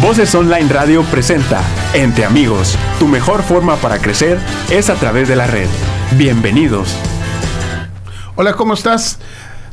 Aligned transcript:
Voces 0.00 0.34
Online 0.34 0.68
Radio 0.68 1.02
presenta 1.04 1.62
Entre 1.94 2.24
Amigos. 2.24 2.76
Tu 2.98 3.06
mejor 3.06 3.42
forma 3.42 3.76
para 3.76 3.98
crecer 3.98 4.38
es 4.70 4.90
a 4.90 4.94
través 4.94 5.28
de 5.28 5.36
la 5.36 5.46
red. 5.46 5.68
Bienvenidos. 6.18 6.94
Hola, 8.34 8.54
¿cómo 8.54 8.74
estás? 8.74 9.18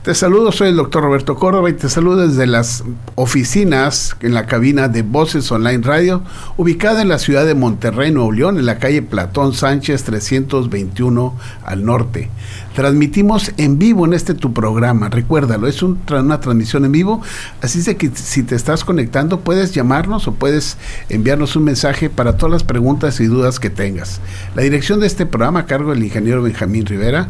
Te 0.04 0.16
saludo, 0.16 0.52
soy 0.52 0.70
el 0.70 0.78
doctor 0.78 1.04
Roberto 1.04 1.36
Córdoba 1.36 1.70
y 1.70 1.74
te 1.74 1.88
saludo 1.88 2.28
desde 2.28 2.48
las 2.48 2.84
oficinas 3.14 4.16
en 4.22 4.34
la 4.34 4.48
cabina 4.48 4.88
de 4.88 5.04
Voces 5.04 5.52
Online 5.52 5.84
Radio, 5.84 6.24
ubicada 6.58 7.04
en 7.04 7.08
la 7.10 7.20
ciudad 7.20 7.46
de 7.46 7.54
Monterrey, 7.54 8.10
Nuevo 8.12 8.32
León, 8.32 8.58
en 8.58 8.66
la 8.66 8.80
calle 8.80 9.04
Platón 9.04 9.54
Sánchez 9.54 10.04
321 10.06 11.36
al 11.64 11.86
norte. 11.86 12.32
Transmitimos 12.74 13.52
en 13.58 13.78
vivo 13.78 14.06
en 14.06 14.14
este 14.14 14.34
tu 14.34 14.54
programa, 14.54 15.10
recuérdalo, 15.10 15.68
es 15.68 15.84
una 15.84 16.40
transmisión 16.40 16.84
en 16.86 16.94
vivo, 16.94 17.22
así 17.62 17.84
de 17.84 17.96
que 17.96 18.10
si 18.16 18.42
te 18.42 18.56
estás 18.56 18.84
conectando 18.84 19.42
puedes 19.42 19.72
llamarnos 19.72 20.28
o 20.28 20.34
puedes 20.34 20.78
enviarnos 21.10 21.56
un 21.56 21.66
mensaje 21.66 22.10
para 22.10 22.38
todas 22.38 22.54
las 22.54 22.64
preguntas 22.64 23.20
y 23.20 23.26
dudas 23.26 23.60
que 23.60 23.70
tengas. 23.70 24.20
La 24.56 24.64
dirección 24.64 25.00
de 25.00 25.06
este 25.06 25.28
programa 25.28 25.60
a 25.60 25.66
cargo 25.68 25.92
del 25.92 26.04
ingeniero 26.04 26.42
Benjamín 26.42 26.88
Rivera, 26.88 27.30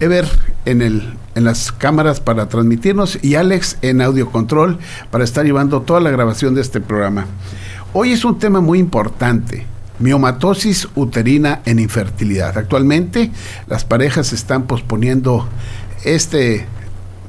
Ever 0.00 0.26
en, 0.64 0.82
el, 0.82 1.14
en 1.38 1.44
las 1.44 1.70
cámaras 1.70 2.18
para 2.20 2.48
transmitirnos 2.48 3.22
y 3.22 3.36
Alex 3.36 3.78
en 3.80 4.02
audio 4.02 4.28
control 4.30 4.78
para 5.12 5.22
estar 5.22 5.46
llevando 5.46 5.82
toda 5.82 6.00
la 6.00 6.10
grabación 6.10 6.56
de 6.56 6.60
este 6.60 6.80
programa. 6.80 7.26
Hoy 7.92 8.12
es 8.12 8.24
un 8.24 8.40
tema 8.40 8.60
muy 8.60 8.80
importante 8.80 9.64
miomatosis 10.00 10.88
uterina 10.96 11.62
en 11.64 11.78
infertilidad. 11.78 12.58
Actualmente 12.58 13.30
las 13.68 13.84
parejas 13.84 14.32
están 14.32 14.64
posponiendo 14.64 15.48
este 16.04 16.66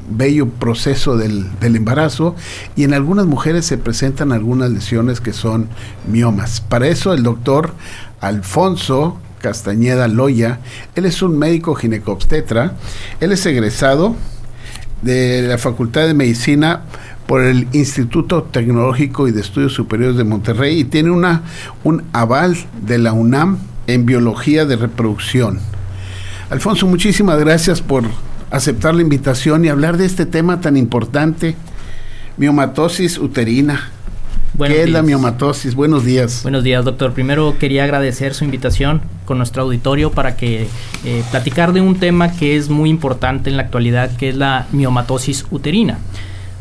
bello 0.09 0.49
proceso 0.49 1.15
del, 1.15 1.47
embarazo 1.61 2.35
y 2.75 2.85
en 2.85 2.95
algunas 2.95 3.27
mujeres 3.27 3.67
se 3.67 3.77
presentan 3.77 4.31
algunas 4.31 4.71
lesiones 4.71 5.21
que 5.21 5.33
son 5.33 5.69
miomas. 6.07 6.61
Para 6.61 6.87
eso 6.87 7.13
el 7.13 7.21
doctor 7.21 7.75
Alfonso 8.21 9.19
Castañeda 9.39 10.07
Loya, 10.07 10.59
él 10.95 11.05
es 11.05 11.21
un 11.21 11.37
médico 11.37 11.75
ginecobstetra, 11.75 12.73
él 13.19 13.31
es 13.31 13.45
egresado 13.45 14.15
de 15.01 15.43
la 15.43 15.57
Facultad 15.57 16.07
de 16.07 16.13
Medicina 16.13 16.83
por 17.25 17.41
el 17.41 17.67
Instituto 17.73 18.43
Tecnológico 18.43 19.27
y 19.27 19.31
de 19.31 19.41
Estudios 19.41 19.73
Superiores 19.73 20.17
de 20.17 20.23
Monterrey 20.23 20.79
y 20.79 20.83
tiene 20.83 21.11
una, 21.11 21.43
un 21.83 22.03
aval 22.11 22.57
de 22.81 22.97
la 22.97 23.13
UNAM 23.13 23.59
en 23.87 24.05
biología 24.05 24.65
de 24.65 24.75
reproducción. 24.75 25.59
Alfonso, 26.49 26.87
muchísimas 26.87 27.39
gracias 27.39 27.81
por 27.81 28.03
aceptar 28.51 28.95
la 28.95 29.03
invitación 29.03 29.63
y 29.63 29.69
hablar 29.69 29.97
de 29.97 30.05
este 30.05 30.25
tema 30.25 30.61
tan 30.61 30.75
importante, 30.77 31.55
miomatosis 32.37 33.19
uterina. 33.19 33.91
¿Qué 34.57 34.83
es 34.83 34.89
la 34.89 35.01
miomatosis? 35.01 35.75
Buenos 35.75 36.03
días. 36.03 36.41
Buenos 36.43 36.63
días, 36.63 36.83
doctor. 36.83 37.13
Primero 37.13 37.57
quería 37.57 37.83
agradecer 37.83 38.33
su 38.33 38.43
invitación 38.43 39.01
con 39.25 39.37
nuestro 39.37 39.63
auditorio 39.63 40.11
para 40.11 40.35
que 40.35 40.67
eh, 41.05 41.23
platicar 41.31 41.73
de 41.73 41.81
un 41.81 41.99
tema 41.99 42.31
que 42.31 42.57
es 42.57 42.69
muy 42.69 42.89
importante 42.89 43.49
en 43.49 43.57
la 43.57 43.63
actualidad, 43.63 44.15
que 44.17 44.29
es 44.29 44.35
la 44.35 44.67
miomatosis 44.71 45.45
uterina. 45.51 45.99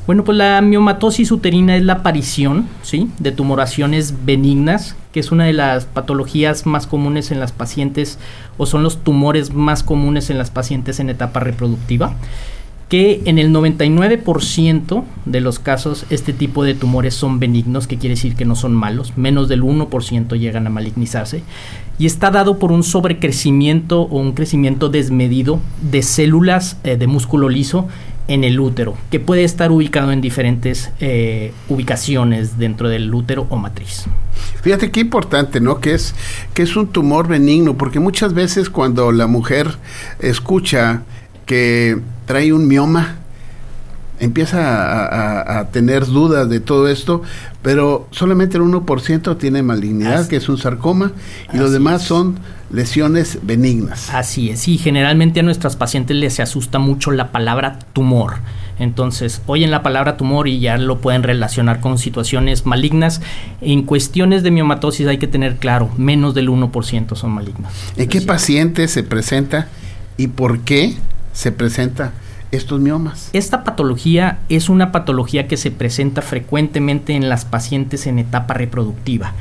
Bueno, 0.08 0.25
pues 0.25 0.39
la 0.39 0.62
miomatosis 0.62 1.30
uterina 1.33 1.77
es 1.77 1.83
la 1.83 1.95
aparición 1.95 2.67
¿sí? 2.83 3.11
de 3.19 3.30
tumoraciones 3.30 4.25
benignas, 4.25 4.97
que 5.12 5.20
es 5.20 5.30
una 5.33 5.45
de 5.45 5.52
las 5.52 5.84
patologías 5.84 6.64
más 6.64 6.86
comunes 6.86 7.30
en 7.30 7.41
las 7.41 7.52
pacientes 7.52 8.19
o 8.56 8.64
son 8.64 8.83
los 8.83 9.05
tumores 9.05 9.52
más 9.52 9.83
comunes 9.83 10.30
en 10.30 10.39
las 10.39 10.50
pacientes 10.50 10.98
en 10.98 11.11
etapa 11.11 11.41
reproductiva, 11.41 12.14
que 12.89 13.20
en 13.27 13.39
el 13.39 13.53
99% 13.53 15.05
de 15.27 15.41
los 15.41 15.58
casos 15.58 16.06
este 16.08 16.33
tipo 16.33 16.64
de 16.64 16.75
tumores 16.75 17.14
son 17.14 17.39
benignos, 17.39 17.86
que 17.86 17.98
quiere 17.98 18.14
decir 18.14 18.34
que 18.34 18.47
no 18.47 18.56
son 18.56 18.75
malos, 18.75 19.12
menos 19.17 19.48
del 19.48 19.62
1% 19.62 20.39
llegan 20.39 20.67
a 20.67 20.70
malignizarse, 20.70 21.42
y 21.98 22.06
está 22.06 22.30
dado 22.30 22.58
por 22.58 22.72
un 22.72 22.83
sobrecrecimiento 22.83 24.03
o 24.03 24.19
un 24.19 24.33
crecimiento 24.33 24.89
desmedido 24.89 25.61
de 25.83 26.03
células 26.03 26.79
eh, 26.85 26.96
de 26.96 27.07
músculo 27.07 27.48
liso 27.48 27.89
en 28.27 28.45
el 28.45 28.61
útero, 28.61 28.95
que 29.11 29.20
puede 29.20 29.45
estar 29.45 29.70
ubicado 29.70 30.13
en 30.13 30.20
diferentes 30.20 30.90
eh, 31.01 31.52
ubicaciones 31.68 32.58
dentro 32.58 32.89
del 32.89 33.13
útero 33.13 33.46
o 33.48 33.57
matriz. 33.57 34.05
Fíjate 34.63 34.90
qué 34.90 35.01
importante, 35.01 35.61
¿no? 35.61 35.80
Que 35.80 35.95
es, 35.95 36.14
que 36.55 36.63
es 36.63 36.77
un 36.77 36.89
tumor 36.89 37.27
benigno, 37.27 37.77
porque 37.77 38.01
muchas 38.01 38.34
veces 38.34 38.70
cuando 38.70 39.13
la 39.13 39.27
mujer 39.27 39.77
escucha 40.20 41.02
que 41.46 41.98
trae 42.28 42.52
un 42.52 42.68
mioma, 42.68 43.16
empieza 44.20 45.61
a, 45.61 45.68
tener 45.70 46.05
dudas 46.05 46.48
de 46.50 46.61
todo 46.61 46.89
esto, 46.89 47.22
pero 47.62 48.06
solamente 48.11 48.58
el 48.58 48.64
1% 48.64 49.39
tiene 49.39 49.62
malignidad, 49.62 50.28
que 50.28 50.36
es 50.36 50.48
un 50.50 50.58
sarcoma, 50.58 51.12
y 51.55 51.56
los 51.56 51.72
demás 51.72 52.02
son 52.02 52.39
lesiones 52.70 53.39
benignas. 53.42 54.12
Así 54.12 54.50
es, 54.50 54.68
y 54.68 54.77
generalmente 54.77 55.40
a 55.40 55.42
nuestras 55.42 55.77
pacientes 55.77 56.18
les 56.18 56.39
asusta 56.39 56.78
mucho 56.78 57.12
la 57.12 57.33
palabra 57.33 57.78
tumor. 57.94 58.34
Entonces, 58.78 59.40
oyen 59.46 59.70
la 59.70 59.83
palabra 59.83 60.18
tumor 60.18 60.48
y 60.48 60.60
ya 60.60 60.77
lo 60.77 61.00
pueden 61.00 61.22
relacionar 61.22 61.80
con 61.80 61.96
situaciones 61.96 62.66
malignas. 62.66 63.22
En 63.62 63.84
cuestiones 63.84 64.42
de 64.42 64.50
miomatosis 64.50 65.06
hay 65.06 65.16
que 65.16 65.27
tener 65.27 65.56
claro, 65.56 65.90
menos 65.96 66.34
del 66.34 66.50
1% 66.50 67.16
son 67.16 67.30
malignas. 67.30 67.72
¿En 67.96 68.06
qué 68.06 68.20
paciente 68.20 68.86
se 68.86 69.02
presenta 69.02 69.68
y 70.18 70.28
por 70.28 70.60
qué 70.60 70.95
se 71.33 71.52
presenta? 71.52 72.12
estos 72.50 72.80
miomas. 72.80 73.30
Esta 73.33 73.64
patología 73.64 74.39
es 74.48 74.68
una 74.68 74.90
patología 74.92 75.48
que 75.48 75.56
se 75.56 75.70
presenta 75.70 76.22
frecuentemente 76.22 77.14
en 77.14 77.28
las 77.28 77.44
pacientes 77.44 78.06
en 78.06 78.18
etapa 78.18 78.55
reproductiva. 78.55 79.34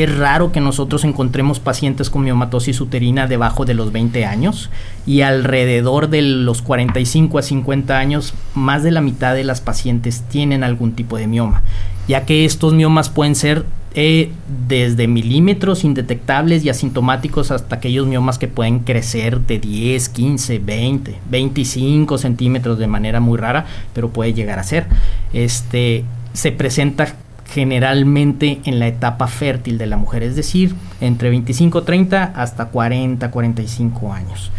Es 0.00 0.16
raro 0.16 0.50
que 0.50 0.62
nosotros 0.62 1.04
encontremos 1.04 1.60
pacientes 1.60 2.08
con 2.08 2.22
miomatosis 2.22 2.80
uterina 2.80 3.26
debajo 3.26 3.66
de 3.66 3.74
los 3.74 3.92
20 3.92 4.24
años 4.24 4.70
y 5.04 5.20
alrededor 5.20 6.08
de 6.08 6.22
los 6.22 6.62
45 6.62 7.36
a 7.36 7.42
50 7.42 7.98
años 7.98 8.32
más 8.54 8.82
de 8.82 8.92
la 8.92 9.02
mitad 9.02 9.34
de 9.34 9.44
las 9.44 9.60
pacientes 9.60 10.22
tienen 10.30 10.64
algún 10.64 10.92
tipo 10.92 11.18
de 11.18 11.26
mioma, 11.26 11.62
ya 12.08 12.24
que 12.24 12.46
estos 12.46 12.72
miomas 12.72 13.10
pueden 13.10 13.34
ser 13.34 13.66
eh, 13.94 14.32
desde 14.68 15.06
milímetros 15.06 15.84
indetectables 15.84 16.64
y 16.64 16.70
asintomáticos 16.70 17.50
hasta 17.50 17.76
aquellos 17.76 18.06
miomas 18.06 18.38
que 18.38 18.48
pueden 18.48 18.78
crecer 18.78 19.40
de 19.40 19.58
10, 19.58 20.08
15, 20.08 20.60
20, 20.60 21.18
25 21.28 22.16
centímetros 22.16 22.78
de 22.78 22.86
manera 22.86 23.20
muy 23.20 23.36
rara, 23.36 23.66
pero 23.92 24.08
puede 24.08 24.32
llegar 24.32 24.58
a 24.58 24.62
ser. 24.62 24.86
Este 25.34 26.04
se 26.32 26.52
presenta 26.52 27.16
generalmente 27.52 28.60
en 28.64 28.78
la 28.78 28.86
etapa 28.86 29.26
fértil 29.26 29.76
de 29.78 29.86
la 29.86 29.96
mujer, 29.96 30.22
es 30.22 30.36
decir, 30.36 30.74
entre 31.00 31.30
25, 31.30 31.82
30 31.82 32.32
hasta 32.34 32.66
40, 32.66 33.30
45 33.30 34.12
años. 34.12 34.50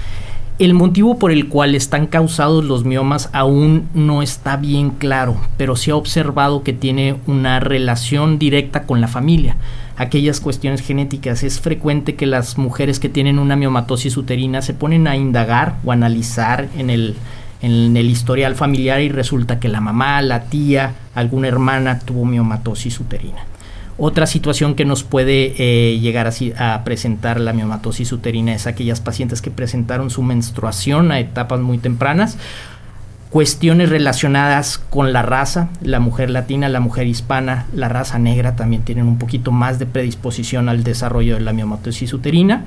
El 0.60 0.76
motivo 0.76 1.18
por 1.18 1.32
el 1.32 1.48
cual 1.48 1.74
están 1.74 2.06
causados 2.06 2.64
los 2.64 2.86
miomas 2.86 3.30
aún 3.34 3.88
no 3.96 4.22
está 4.22 4.58
bien 4.58 4.92
claro, 4.92 5.38
pero 5.58 5.76
se 5.76 5.90
ha 5.90 5.96
observado 5.96 6.62
que 6.62 6.74
tiene 6.74 7.16
una 7.26 7.60
relación 7.60 8.38
directa 8.38 8.84
con 8.84 9.02
la 9.02 9.08
familia. 9.08 9.56
Aquellas 9.98 10.40
cuestiones 10.40 10.82
genéticas. 10.82 11.42
Es 11.44 11.60
frecuente 11.60 12.16
que 12.16 12.28
las 12.28 12.60
mujeres 12.60 13.00
que 13.00 13.10
tienen 13.10 13.40
una 13.40 13.56
miomatosis 13.56 14.18
uterina 14.18 14.62
se 14.62 14.76
ponen 14.76 15.08
a 15.08 15.16
indagar 15.16 15.78
o 15.84 15.92
analizar 15.92 16.68
en 16.78 16.92
el, 16.92 17.16
en 17.62 17.96
el 17.96 18.10
historial 18.10 18.56
familiar 18.56 19.02
y 19.02 19.10
resulta 19.10 19.60
que 19.60 19.70
la 19.70 19.82
mamá, 19.82 20.22
la 20.22 20.44
tía, 20.46 20.96
alguna 21.14 21.48
hermana 21.48 22.00
tuvo 22.00 22.26
miomatosis 22.26 23.00
uterina. 23.00 23.46
Otra 23.98 24.26
situación 24.26 24.74
que 24.74 24.86
nos 24.86 25.04
puede 25.04 25.54
eh, 25.58 26.00
llegar 26.00 26.32
a, 26.58 26.84
presentar 26.84 27.40
la 27.40 27.54
miomatosis 27.54 28.12
uterina 28.12 28.54
es 28.54 28.66
aquellas 28.66 29.00
pacientes 29.00 29.42
que 29.42 29.52
presentaron 29.52 30.10
su 30.10 30.24
menstruación 30.24 31.12
a 31.12 31.20
etapas 31.20 31.60
muy 31.60 31.78
tempranas 31.78 32.38
cuestiones 33.32 33.90
relacionadas 33.90 34.78
con 34.78 35.14
la 35.14 35.22
raza, 35.22 35.70
la 35.82 36.02
mujer 36.02 36.30
latina, 36.30 36.68
la 36.68 36.82
mujer 36.82 37.08
hispana, 37.08 37.66
la 37.74 37.88
raza 37.88 38.20
negra 38.20 38.58
también 38.58 38.84
tienen 38.84 39.08
un 39.08 39.18
poquito 39.18 39.54
más 39.54 39.80
de 39.80 39.86
predisposición 39.86 40.68
al 40.68 40.84
desarrollo 40.84 41.36
de 41.36 41.42
la 41.42 41.54
miomatosis 41.54 42.14
uterina 42.14 42.66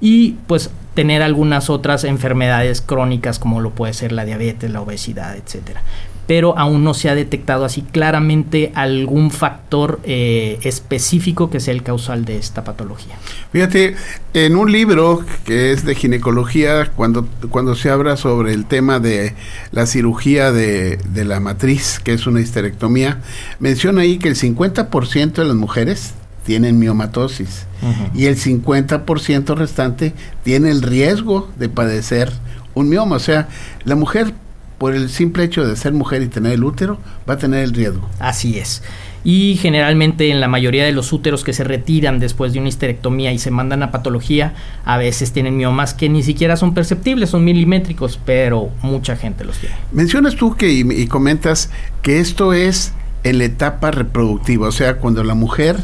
y 0.00 0.36
pues 0.46 0.70
tener 0.94 1.22
algunas 1.22 1.70
otras 1.70 2.04
enfermedades 2.04 2.80
crónicas 2.80 3.38
como 3.38 3.60
lo 3.60 3.70
puede 3.70 3.92
ser 3.92 4.12
la 4.12 4.24
diabetes, 4.24 4.70
la 4.70 4.80
obesidad, 4.80 5.36
etcétera 5.36 5.82
pero 6.26 6.58
aún 6.58 6.84
no 6.84 6.94
se 6.94 7.08
ha 7.08 7.14
detectado 7.14 7.64
así 7.64 7.82
claramente 7.82 8.72
algún 8.74 9.30
factor 9.30 10.00
eh, 10.04 10.58
específico 10.62 11.50
que 11.50 11.60
sea 11.60 11.74
el 11.74 11.82
causal 11.82 12.24
de 12.24 12.38
esta 12.38 12.64
patología. 12.64 13.16
Fíjate, 13.52 13.96
en 14.32 14.56
un 14.56 14.72
libro 14.72 15.24
que 15.44 15.72
es 15.72 15.84
de 15.84 15.94
ginecología, 15.94 16.90
cuando, 16.94 17.28
cuando 17.50 17.74
se 17.74 17.90
habla 17.90 18.16
sobre 18.16 18.54
el 18.54 18.64
tema 18.66 19.00
de 19.00 19.34
la 19.70 19.86
cirugía 19.86 20.50
de, 20.50 20.96
de 20.96 21.24
la 21.24 21.40
matriz, 21.40 22.00
que 22.02 22.14
es 22.14 22.26
una 22.26 22.40
histerectomía, 22.40 23.20
menciona 23.58 24.02
ahí 24.02 24.18
que 24.18 24.28
el 24.28 24.36
50% 24.36 25.32
de 25.32 25.44
las 25.44 25.56
mujeres 25.56 26.14
tienen 26.44 26.78
miomatosis 26.78 27.66
y 28.14 28.26
el 28.26 28.36
50% 28.36 29.56
restante 29.56 30.14
tiene 30.42 30.70
el 30.70 30.82
riesgo 30.82 31.50
de 31.56 31.68
padecer 31.68 32.32
un 32.74 32.88
mioma. 32.88 33.16
O 33.16 33.20
sea, 33.20 33.48
la 33.84 33.94
mujer 33.94 34.32
por 34.78 34.94
el 34.94 35.08
simple 35.08 35.44
hecho 35.44 35.66
de 35.66 35.76
ser 35.76 35.92
mujer 35.92 36.22
y 36.22 36.28
tener 36.28 36.52
el 36.52 36.64
útero, 36.64 36.98
va 37.28 37.34
a 37.34 37.38
tener 37.38 37.64
el 37.64 37.72
riesgo. 37.72 38.08
Así 38.18 38.58
es. 38.58 38.82
y 39.26 39.56
generalmente 39.56 40.30
en 40.30 40.38
la 40.38 40.48
mayoría 40.48 40.84
de 40.84 40.92
los 40.92 41.10
úteros 41.10 41.44
que 41.44 41.54
se 41.54 41.64
retiran 41.64 42.20
después 42.20 42.52
de 42.52 42.58
una 42.58 42.68
histerectomía 42.68 43.32
y 43.32 43.38
se 43.38 43.50
mandan 43.50 43.82
a 43.82 43.90
patología, 43.90 44.52
a 44.84 44.98
veces 44.98 45.32
tienen 45.32 45.56
miomas 45.56 45.94
que 45.94 46.10
ni 46.10 46.22
siquiera 46.22 46.58
son 46.58 46.74
perceptibles, 46.74 47.30
son 47.30 47.42
milimétricos, 47.42 48.20
pero 48.26 48.68
mucha 48.82 49.16
gente 49.16 49.44
los 49.44 49.56
tiene. 49.56 49.74
Mencionas 49.92 50.36
tú 50.36 50.54
que 50.56 50.70
y, 50.70 51.06
comentas 51.06 51.70
que 52.02 52.20
esto 52.20 52.52
es 52.52 52.92
en 53.22 53.38
la 53.38 53.44
etapa 53.44 53.90
reproductiva, 53.90 54.68
o 54.68 54.72
sea, 54.72 54.96
cuando 54.98 55.24
la 55.24 55.34
mujer 55.34 55.78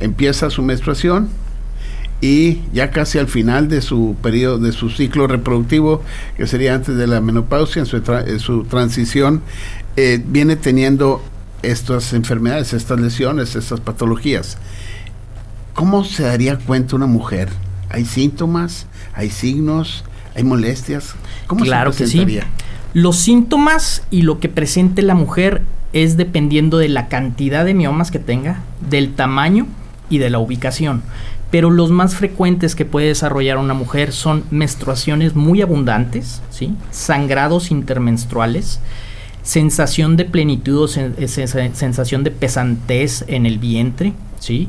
empieza 0.00 0.50
su 0.50 0.62
menstruación 0.62 1.28
y 2.20 2.60
ya 2.72 2.90
casi 2.90 3.18
al 3.18 3.28
final 3.28 3.68
de 3.68 3.80
su 3.80 4.14
periodo, 4.22 4.58
de 4.58 4.72
su 4.72 4.90
ciclo 4.90 5.26
reproductivo, 5.26 6.02
que 6.36 6.46
sería 6.46 6.74
antes 6.74 6.96
de 6.96 7.06
la 7.06 7.20
menopausia, 7.20 7.80
en 7.80 7.86
su, 7.86 7.96
en 7.96 8.40
su 8.40 8.64
transición, 8.64 9.42
eh, 9.96 10.22
viene 10.26 10.56
teniendo 10.56 11.22
estas 11.62 12.12
enfermedades, 12.12 12.72
estas 12.72 13.00
lesiones, 13.00 13.56
estas 13.56 13.80
patologías. 13.80 14.58
¿Cómo 15.74 16.04
se 16.04 16.24
daría 16.24 16.58
cuenta 16.58 16.96
una 16.96 17.06
mujer? 17.06 17.48
¿Hay 17.88 18.04
síntomas? 18.04 18.86
¿Hay 19.14 19.30
signos? 19.30 20.04
¿Hay 20.34 20.44
molestias? 20.44 21.14
¿Cómo 21.46 21.64
claro 21.64 21.92
se 21.92 22.04
presentaría? 22.04 22.42
Que 22.42 22.46
sí. 22.46 22.52
Los 22.92 23.16
síntomas 23.16 24.02
y 24.10 24.22
lo 24.22 24.40
que 24.40 24.48
presente 24.48 25.00
la 25.02 25.14
mujer 25.14 25.62
es 25.92 26.16
dependiendo 26.16 26.76
de 26.78 26.88
la 26.88 27.08
cantidad 27.08 27.64
de 27.64 27.72
miomas 27.72 28.10
que 28.10 28.18
tenga, 28.18 28.60
del 28.88 29.14
tamaño 29.14 29.66
y 30.10 30.18
de 30.18 30.28
la 30.28 30.38
ubicación. 30.38 31.02
Pero 31.50 31.70
los 31.70 31.90
más 31.90 32.14
frecuentes 32.14 32.74
que 32.74 32.84
puede 32.84 33.08
desarrollar 33.08 33.56
una 33.56 33.74
mujer 33.74 34.12
son 34.12 34.44
menstruaciones 34.50 35.34
muy 35.34 35.62
abundantes, 35.62 36.42
¿sí? 36.50 36.74
sangrados 36.90 37.70
intermenstruales, 37.70 38.80
sensación 39.42 40.16
de 40.16 40.26
plenitud 40.26 40.82
o 40.82 40.88
sensación 40.88 42.24
de 42.24 42.30
pesantez 42.30 43.24
en 43.26 43.46
el 43.46 43.58
vientre, 43.58 44.12
¿sí? 44.38 44.68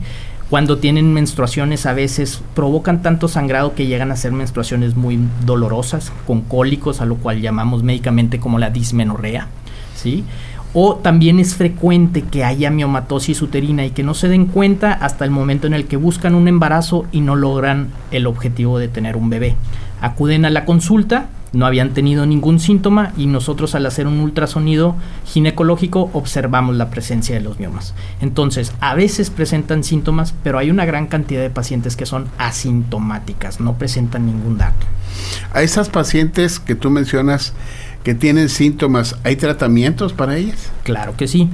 Cuando 0.50 0.80
tienen 0.80 1.14
menstruaciones 1.14 1.86
a 1.86 1.94
veces 1.94 2.42
provocan 2.56 3.02
tanto 3.02 3.30
sangrado 3.30 3.74
que 3.74 3.88
llegan 3.88 4.12
a 4.12 4.18
ser 4.18 4.34
menstruaciones 4.34 4.98
muy 4.98 5.18
dolorosas, 5.46 6.12
con 6.28 6.42
cólicos, 6.42 7.00
a 7.00 7.06
lo 7.06 7.16
cual 7.16 7.42
llamamos 7.42 7.84
médicamente 7.84 8.40
como 8.40 8.60
la 8.60 8.70
dismenorrea, 8.70 9.48
¿sí? 9.96 10.26
O 10.74 10.96
también 10.96 11.40
es 11.40 11.56
frecuente 11.56 12.22
que 12.24 12.46
haya 12.46 12.72
miomatosis 12.72 13.42
uterina 13.42 13.86
y 13.86 13.92
que 13.92 14.04
no 14.04 14.14
se 14.14 14.30
den 14.30 14.46
cuenta 14.46 14.94
hasta 14.94 15.26
el 15.26 15.32
momento 15.32 15.68
en 15.68 15.74
el 15.74 15.86
que 15.86 15.98
buscan 15.98 16.34
un 16.34 16.48
embarazo 16.48 17.06
y 17.12 17.22
no 17.22 17.36
logran 17.36 17.90
el 18.12 18.26
objetivo 18.26 18.80
de 18.80 18.88
tener 18.88 19.18
un 19.18 19.30
bebé. 19.30 19.56
Acuden 20.00 20.46
a 20.46 20.50
la 20.50 20.64
consulta, 20.64 21.28
no 21.54 21.66
habían 21.66 21.90
tenido 21.90 22.26
ningún 22.26 22.62
síntoma 22.62 23.12
y 23.18 23.26
nosotros 23.26 23.76
al 23.76 23.86
hacer 23.86 24.08
un 24.08 24.22
ultrasonido 24.22 24.96
ginecológico 25.26 26.10
observamos 26.14 26.78
la 26.78 26.90
presencia 26.90 27.36
de 27.36 27.42
los 27.42 27.60
miomas. 27.60 27.94
Entonces, 28.22 28.74
a 28.80 28.96
veces 28.96 29.30
presentan 29.30 29.84
síntomas, 29.84 30.34
pero 30.44 30.58
hay 30.58 30.72
una 30.72 30.86
gran 30.86 31.08
cantidad 31.08 31.42
de 31.42 31.50
pacientes 31.50 31.98
que 31.98 32.06
son 32.06 32.28
asintomáticas, 32.38 33.60
no 33.60 33.74
presentan 33.74 34.26
ningún 34.26 34.58
dato. 34.58 34.86
A 35.54 35.62
esas 35.62 35.90
pacientes 35.90 36.60
que 36.60 36.76
tú 36.76 36.90
mencionas 36.90 37.54
que 38.04 38.16
tienen 38.16 38.50
síntomas, 38.50 39.18
¿hay 39.24 39.36
tratamientos 39.36 40.14
para 40.14 40.38
ellas? 40.38 40.72
Claro 40.84 41.16
que 41.16 41.28
sí. 41.28 41.50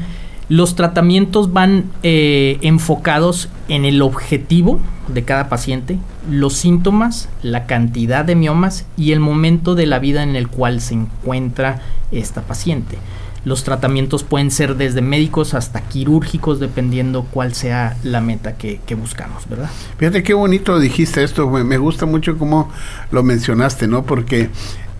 Los 0.49 0.75
tratamientos 0.75 1.51
van 1.51 1.85
eh, 2.03 2.57
enfocados 2.61 3.49
en 3.67 3.83
el 3.83 4.01
objetivo 4.01 4.79
de 5.09 5.23
cada 5.23 5.49
paciente, 5.49 5.99
los 6.29 6.53
síntomas, 6.53 7.27
la 7.43 7.65
cantidad 7.65 8.23
de 8.23 8.35
miomas 8.35 8.85
y 8.95 9.11
el 9.11 9.19
momento 9.19 9.75
de 9.75 9.87
la 9.87 9.99
vida 9.99 10.23
en 10.23 10.37
el 10.37 10.47
cual 10.47 10.79
se 10.79 10.93
encuentra 10.93 11.81
esta 12.11 12.43
paciente. 12.43 12.97
Los 13.43 13.63
tratamientos 13.63 14.23
pueden 14.23 14.51
ser 14.51 14.75
desde 14.75 15.01
médicos 15.01 15.53
hasta 15.53 15.81
quirúrgicos, 15.81 16.59
dependiendo 16.59 17.23
cuál 17.23 17.53
sea 17.53 17.95
la 18.03 18.19
meta 18.19 18.57
que, 18.57 18.79
buscamos, 18.99 19.47
¿verdad? 19.47 19.69
Fíjate 19.97 20.23
qué 20.23 20.33
bonito 20.33 20.79
dijiste 20.79 21.23
esto, 21.23 21.49
me 21.49 21.77
gusta 21.77 22.05
mucho 22.05 22.37
cómo 22.37 22.69
lo 23.11 23.23
mencionaste, 23.23 23.87
¿no? 23.87 24.03
Porque 24.03 24.49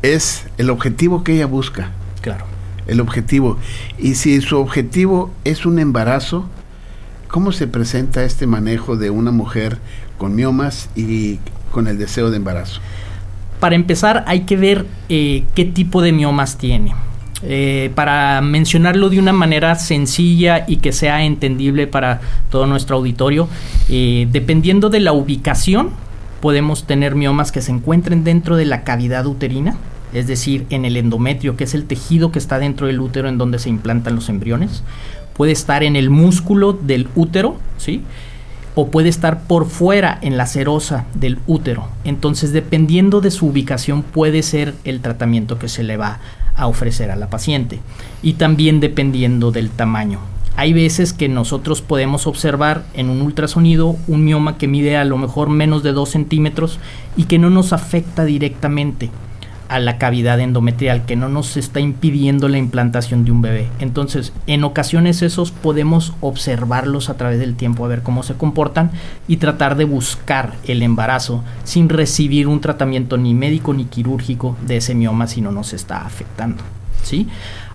es 0.02 0.46
el 0.58 0.70
objetivo 0.70 1.24
que 1.24 1.34
ella 1.34 1.48
busca. 1.48 1.92
Claro 2.22 2.58
el 2.88 3.02
objetivo. 3.02 3.58
Y 3.98 4.16
si 4.16 4.42
su 4.42 4.58
objetivo 4.58 5.32
es 5.44 5.66
un 5.66 5.80
embarazo, 5.80 6.46
¿cómo 7.28 7.52
se 7.52 7.68
presenta 7.68 8.24
este 8.24 8.48
manejo 8.48 8.96
de 8.96 9.10
una 9.10 9.32
mujer 9.32 9.78
con 10.18 10.36
miomas 10.36 10.90
y 10.96 11.40
con 11.72 11.88
el 11.88 11.98
deseo 11.98 12.32
de 12.32 12.38
embarazo? 12.38 12.82
Para 13.60 13.76
empezar, 13.76 14.24
hay 14.28 14.42
que 14.42 14.56
ver 14.56 14.86
eh, 15.10 15.44
qué 15.56 15.66
tipo 15.66 16.02
de 16.02 16.12
miomas 16.12 16.58
tiene. 16.58 16.96
Eh, 17.44 17.92
para 17.94 18.42
mencionarlo 18.42 19.10
de 19.10 19.20
una 19.20 19.32
manera 19.32 19.76
sencilla 19.76 20.66
y 20.68 20.78
que 20.78 20.92
sea 20.92 21.24
entendible 21.24 21.86
para 21.86 22.20
todo 22.50 22.66
nuestro 22.66 22.96
auditorio, 22.96 23.48
eh, 23.90 24.28
dependiendo 24.32 24.90
de 24.90 25.02
la 25.02 25.14
ubicación, 25.14 25.92
podemos 26.42 26.86
tener 26.86 27.16
miomas 27.16 27.52
que 27.52 27.62
se 27.62 27.72
encuentren 27.72 28.24
dentro 28.24 28.56
de 28.56 28.66
la 28.66 28.84
cavidad 28.84 29.26
uterina, 29.26 29.76
es 30.14 30.28
decir, 30.28 30.66
en 30.70 30.86
el 30.86 30.98
endometrio, 30.98 31.58
que 31.58 31.66
es 31.66 31.74
el 31.74 31.86
tejido 31.86 32.32
que 32.32 32.40
está 32.40 32.60
dentro 32.60 32.88
del 32.88 33.00
útero 33.00 33.28
en 33.28 33.38
donde 33.38 33.60
se 33.60 33.70
implantan 33.70 34.16
los 34.16 34.30
embriones, 34.30 34.84
puede 35.34 35.52
estar 35.52 35.84
en 35.84 35.96
el 35.96 36.10
músculo 36.10 36.74
del 36.74 37.08
útero, 37.16 37.58
¿sí? 37.78 38.04
O 38.76 38.90
puede 38.90 39.10
estar 39.10 39.44
por 39.44 39.68
fuera 39.68 40.18
en 40.22 40.38
la 40.38 40.46
serosa 40.46 41.06
del 41.14 41.40
útero. 41.48 41.90
Entonces, 42.04 42.54
dependiendo 42.54 43.22
de 43.22 43.32
su 43.32 43.48
ubicación, 43.48 44.04
puede 44.04 44.44
ser 44.44 44.76
el 44.84 45.02
tratamiento 45.02 45.58
que 45.58 45.68
se 45.68 45.84
le 45.84 45.98
va 45.98 46.20
a 46.56 46.68
ofrecer 46.68 47.12
a 47.12 47.16
la 47.16 47.30
paciente. 47.30 47.80
Y 48.22 48.34
también 48.34 48.80
dependiendo 48.80 49.52
del 49.52 49.70
tamaño. 49.70 50.20
Hay 50.58 50.74
veces 50.74 51.14
que 51.14 51.30
nosotros 51.30 51.84
podemos 51.84 52.26
observar 52.26 52.84
en 52.96 53.12
un 53.12 53.22
ultrasonido 53.22 53.96
un 54.08 54.26
mioma 54.26 54.58
que 54.58 54.68
mide 54.68 54.98
a 54.98 55.06
lo 55.06 55.16
mejor 55.20 55.52
menos 55.52 55.84
de 55.84 55.92
2 55.92 56.10
centímetros 56.10 56.80
y 57.16 57.26
que 57.26 57.38
no 57.38 57.52
nos 57.52 57.74
afecta 57.74 58.26
directamente 58.26 59.12
a 59.70 59.78
la 59.78 60.00
cavidad 60.00 60.40
endometrial 60.40 61.06
que 61.06 61.16
no 61.16 61.30
nos 61.30 61.58
está 61.58 61.80
impidiendo 61.80 62.48
la 62.48 62.58
implantación 62.58 63.24
de 63.24 63.32
un 63.32 63.44
bebé. 63.44 63.68
Entonces, 63.78 64.34
en 64.48 64.64
ocasiones 64.64 65.22
esos 65.22 65.52
podemos 65.52 66.14
observarlos 66.22 67.12
a 67.12 67.18
través 67.18 67.38
del 67.38 67.56
tiempo, 67.56 67.86
a 67.86 67.90
ver 67.90 68.02
cómo 68.02 68.24
se 68.24 68.34
comportan 68.34 68.90
y 69.28 69.38
tratar 69.38 69.78
de 69.78 69.86
buscar 69.86 70.56
el 70.64 70.82
embarazo 70.82 71.44
sin 71.66 71.88
recibir 71.88 72.48
un 72.48 72.62
tratamiento 72.62 73.18
ni 73.18 73.36
médico 73.36 73.76
ni 73.76 73.86
quirúrgico 73.86 74.58
de 74.66 74.78
ese 74.78 74.96
mioma 74.96 75.28
si 75.28 75.40
no 75.40 75.52
nos 75.52 75.74
está 75.74 76.02
afectando. 76.02 76.64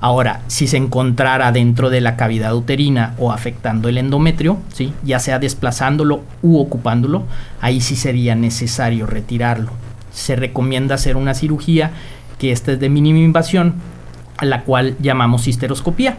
Ahora, 0.00 0.40
si 0.48 0.66
se 0.66 0.76
encontrara 0.76 1.52
dentro 1.52 1.90
de 1.90 2.00
la 2.00 2.16
cavidad 2.16 2.54
uterina 2.54 3.14
o 3.18 3.32
afectando 3.32 3.88
el 3.88 3.98
endometrio, 3.98 4.58
¿sí? 4.72 4.92
ya 5.02 5.18
sea 5.18 5.38
desplazándolo 5.38 6.22
u 6.42 6.58
ocupándolo, 6.58 7.24
ahí 7.60 7.80
sí 7.80 7.96
sería 7.96 8.34
necesario 8.34 9.06
retirarlo 9.06 9.72
se 10.12 10.36
recomienda 10.36 10.94
hacer 10.94 11.16
una 11.16 11.34
cirugía 11.34 11.90
que 12.38 12.52
esta 12.52 12.72
es 12.72 12.80
de 12.80 12.88
mínima 12.88 13.20
invasión, 13.20 13.74
a 14.36 14.44
la 14.44 14.62
cual 14.62 14.96
llamamos 15.00 15.48
histeroscopía. 15.48 16.18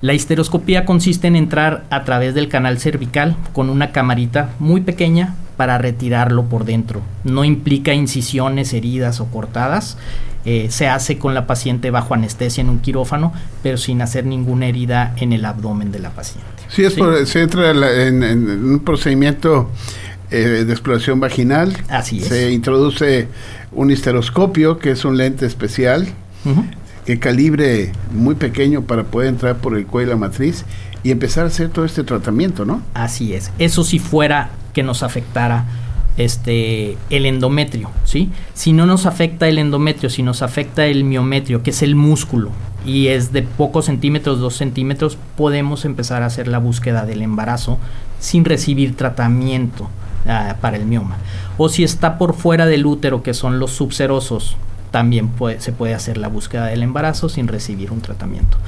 La 0.00 0.14
histeroscopía 0.14 0.84
consiste 0.84 1.26
en 1.26 1.36
entrar 1.36 1.84
a 1.90 2.04
través 2.04 2.34
del 2.34 2.48
canal 2.48 2.78
cervical 2.78 3.36
con 3.52 3.68
una 3.68 3.90
camarita 3.90 4.50
muy 4.60 4.80
pequeña 4.80 5.34
para 5.56 5.76
retirarlo 5.76 6.44
por 6.44 6.64
dentro. 6.64 7.02
No 7.24 7.44
implica 7.44 7.92
incisiones, 7.92 8.72
heridas 8.72 9.20
o 9.20 9.26
cortadas. 9.26 9.98
Eh, 10.50 10.68
se 10.70 10.88
hace 10.88 11.18
con 11.18 11.34
la 11.34 11.46
paciente 11.46 11.90
bajo 11.90 12.14
anestesia 12.14 12.62
en 12.62 12.70
un 12.70 12.78
quirófano, 12.78 13.34
pero 13.62 13.76
sin 13.76 14.00
hacer 14.00 14.24
ninguna 14.24 14.66
herida 14.66 15.12
en 15.18 15.34
el 15.34 15.44
abdomen 15.44 15.92
de 15.92 15.98
la 15.98 16.08
paciente. 16.08 16.48
Sí, 16.68 16.84
es 16.84 16.94
se 17.28 17.42
entra 17.42 17.70
en, 18.06 18.24
un 18.24 18.80
procedimiento 18.80 19.70
eh, 20.30 20.64
de 20.66 20.72
exploración 20.72 21.20
vaginal. 21.20 21.76
Así 21.90 22.20
es. 22.20 22.28
Se 22.28 22.50
introduce 22.50 23.28
un 23.72 23.90
histeroscopio, 23.90 24.78
que 24.78 24.92
es 24.92 25.04
un 25.04 25.18
lente 25.18 25.44
especial, 25.44 26.08
que 27.04 27.18
calibre 27.18 27.92
muy 28.14 28.34
pequeño 28.34 28.84
para 28.84 29.04
poder 29.04 29.28
entrar 29.28 29.56
por 29.56 29.76
el 29.76 29.84
cuello 29.84 30.08
de 30.08 30.14
la 30.14 30.18
matriz 30.18 30.64
y 31.02 31.10
empezar 31.10 31.44
a 31.44 31.48
hacer 31.48 31.68
todo 31.68 31.84
este 31.84 32.04
tratamiento, 32.04 32.64
¿no? 32.64 32.80
Así 32.94 33.34
es. 33.34 33.50
Eso 33.58 33.84
si 33.84 33.98
fuera 33.98 34.48
que 34.72 34.82
nos 34.82 35.02
afectara 35.02 35.66
este 36.18 36.98
el 37.08 37.24
endometrio, 37.24 37.90
¿sí? 38.04 38.30
Si 38.52 38.72
no 38.72 38.84
nos 38.84 39.06
afecta 39.06 39.48
el 39.48 39.58
endometrio, 39.58 40.10
si 40.10 40.22
nos 40.22 40.42
afecta 40.42 40.84
el 40.86 41.04
miometrio, 41.04 41.62
que 41.62 41.70
es 41.70 41.82
el 41.82 41.94
músculo, 41.94 42.50
y 42.84 43.08
es 43.08 43.32
de 43.32 43.42
pocos 43.42 43.86
centímetros, 43.86 44.40
dos 44.40 44.56
centímetros, 44.56 45.16
podemos 45.36 45.84
empezar 45.84 46.22
a 46.22 46.26
hacer 46.26 46.48
la 46.48 46.58
búsqueda 46.58 47.06
del 47.06 47.22
embarazo 47.22 47.78
sin 48.18 48.44
recibir 48.44 48.96
tratamiento. 48.96 49.88
Ah, 50.26 50.56
para 50.60 50.76
el 50.76 50.84
mioma. 50.84 51.16
O 51.56 51.70
si 51.70 51.84
está 51.84 52.18
por 52.18 52.34
fuera 52.34 52.66
del 52.66 52.84
útero, 52.84 53.22
que 53.22 53.32
son 53.32 53.58
los 53.58 53.70
subserosos, 53.70 54.56
también 54.90 55.30
se 55.58 55.72
puede 55.72 55.94
hacer 55.94 56.18
la 56.18 56.28
búsqueda 56.28 56.66
del 56.66 56.82
embarazo 56.82 57.28
sin 57.28 57.48
recibir 57.48 57.92
un 57.92 58.02
tratamiento. 58.02 58.58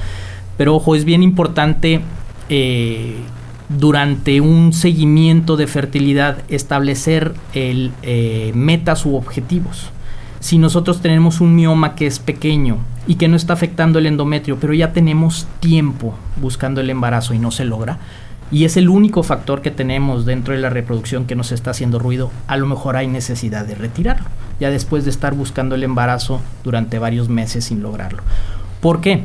Pero 0.57 0.75
ojo, 0.75 0.95
es 0.95 1.05
bien 1.05 1.21
importante 1.21 2.01
eh, 2.49 3.17
durante 3.77 4.41
un 4.41 4.73
seguimiento 4.73 5.57
de 5.57 5.67
fertilidad 5.67 6.39
establecer 6.49 7.33
el, 7.53 7.91
eh, 8.03 8.51
metas 8.55 9.05
u 9.05 9.15
objetivos. 9.15 9.89
Si 10.39 10.57
nosotros 10.57 11.01
tenemos 11.01 11.39
un 11.39 11.55
mioma 11.55 11.93
que 11.95 12.07
es 12.07 12.19
pequeño 12.19 12.77
y 13.07 13.15
que 13.15 13.27
no 13.27 13.35
está 13.35 13.53
afectando 13.53 13.99
el 13.99 14.07
endometrio, 14.07 14.57
pero 14.59 14.73
ya 14.73 14.91
tenemos 14.91 15.47
tiempo 15.59 16.15
buscando 16.37 16.81
el 16.81 16.89
embarazo 16.89 17.33
y 17.33 17.39
no 17.39 17.51
se 17.51 17.65
logra, 17.65 17.99
y 18.51 18.65
es 18.65 18.75
el 18.75 18.89
único 18.89 19.23
factor 19.23 19.61
que 19.61 19.71
tenemos 19.71 20.25
dentro 20.25 20.53
de 20.53 20.59
la 20.59 20.69
reproducción 20.69 21.25
que 21.25 21.35
nos 21.35 21.51
está 21.51 21.71
haciendo 21.71 21.99
ruido, 21.99 22.31
a 22.47 22.57
lo 22.57 22.65
mejor 22.65 22.97
hay 22.97 23.07
necesidad 23.07 23.65
de 23.65 23.75
retirarlo, 23.75 24.25
ya 24.59 24.69
después 24.69 25.05
de 25.05 25.11
estar 25.11 25.35
buscando 25.35 25.75
el 25.75 25.83
embarazo 25.83 26.41
durante 26.63 26.99
varios 26.99 27.29
meses 27.29 27.65
sin 27.65 27.81
lograrlo. 27.81 28.23
¿Por 28.81 28.99
qué? 28.99 29.23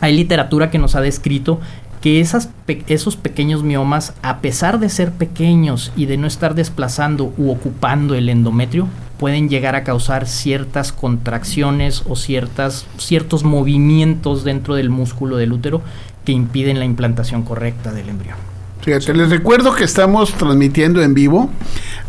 Hay 0.00 0.16
literatura 0.16 0.70
que 0.70 0.78
nos 0.78 0.96
ha 0.96 1.00
descrito 1.00 1.60
que 2.00 2.20
esas 2.20 2.48
esos 2.86 3.16
pequeños 3.16 3.62
miomas, 3.62 4.14
a 4.22 4.38
pesar 4.40 4.78
de 4.78 4.88
ser 4.88 5.12
pequeños 5.12 5.92
y 5.96 6.06
de 6.06 6.16
no 6.16 6.26
estar 6.26 6.54
desplazando 6.54 7.32
u 7.36 7.50
ocupando 7.50 8.14
el 8.14 8.28
endometrio, 8.28 8.88
pueden 9.18 9.48
llegar 9.48 9.74
a 9.74 9.84
causar 9.84 10.26
ciertas 10.26 10.92
contracciones 10.92 12.04
o 12.08 12.16
ciertas, 12.16 12.86
ciertos 12.96 13.44
movimientos 13.44 14.44
dentro 14.44 14.76
del 14.76 14.88
músculo 14.88 15.36
del 15.36 15.52
útero 15.52 15.82
que 16.24 16.32
impiden 16.32 16.78
la 16.78 16.84
implantación 16.84 17.42
correcta 17.42 17.92
del 17.92 18.08
embrión. 18.08 18.36
Fíjate, 18.80 19.12
les 19.12 19.28
recuerdo 19.28 19.74
que 19.74 19.84
estamos 19.84 20.32
transmitiendo 20.32 21.02
en 21.02 21.12
vivo, 21.12 21.50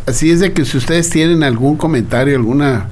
así 0.06 0.32
es 0.32 0.40
de 0.40 0.54
que 0.54 0.64
si 0.64 0.78
ustedes 0.78 1.10
tienen 1.10 1.44
algún 1.44 1.76
comentario, 1.76 2.38
alguna 2.38 2.88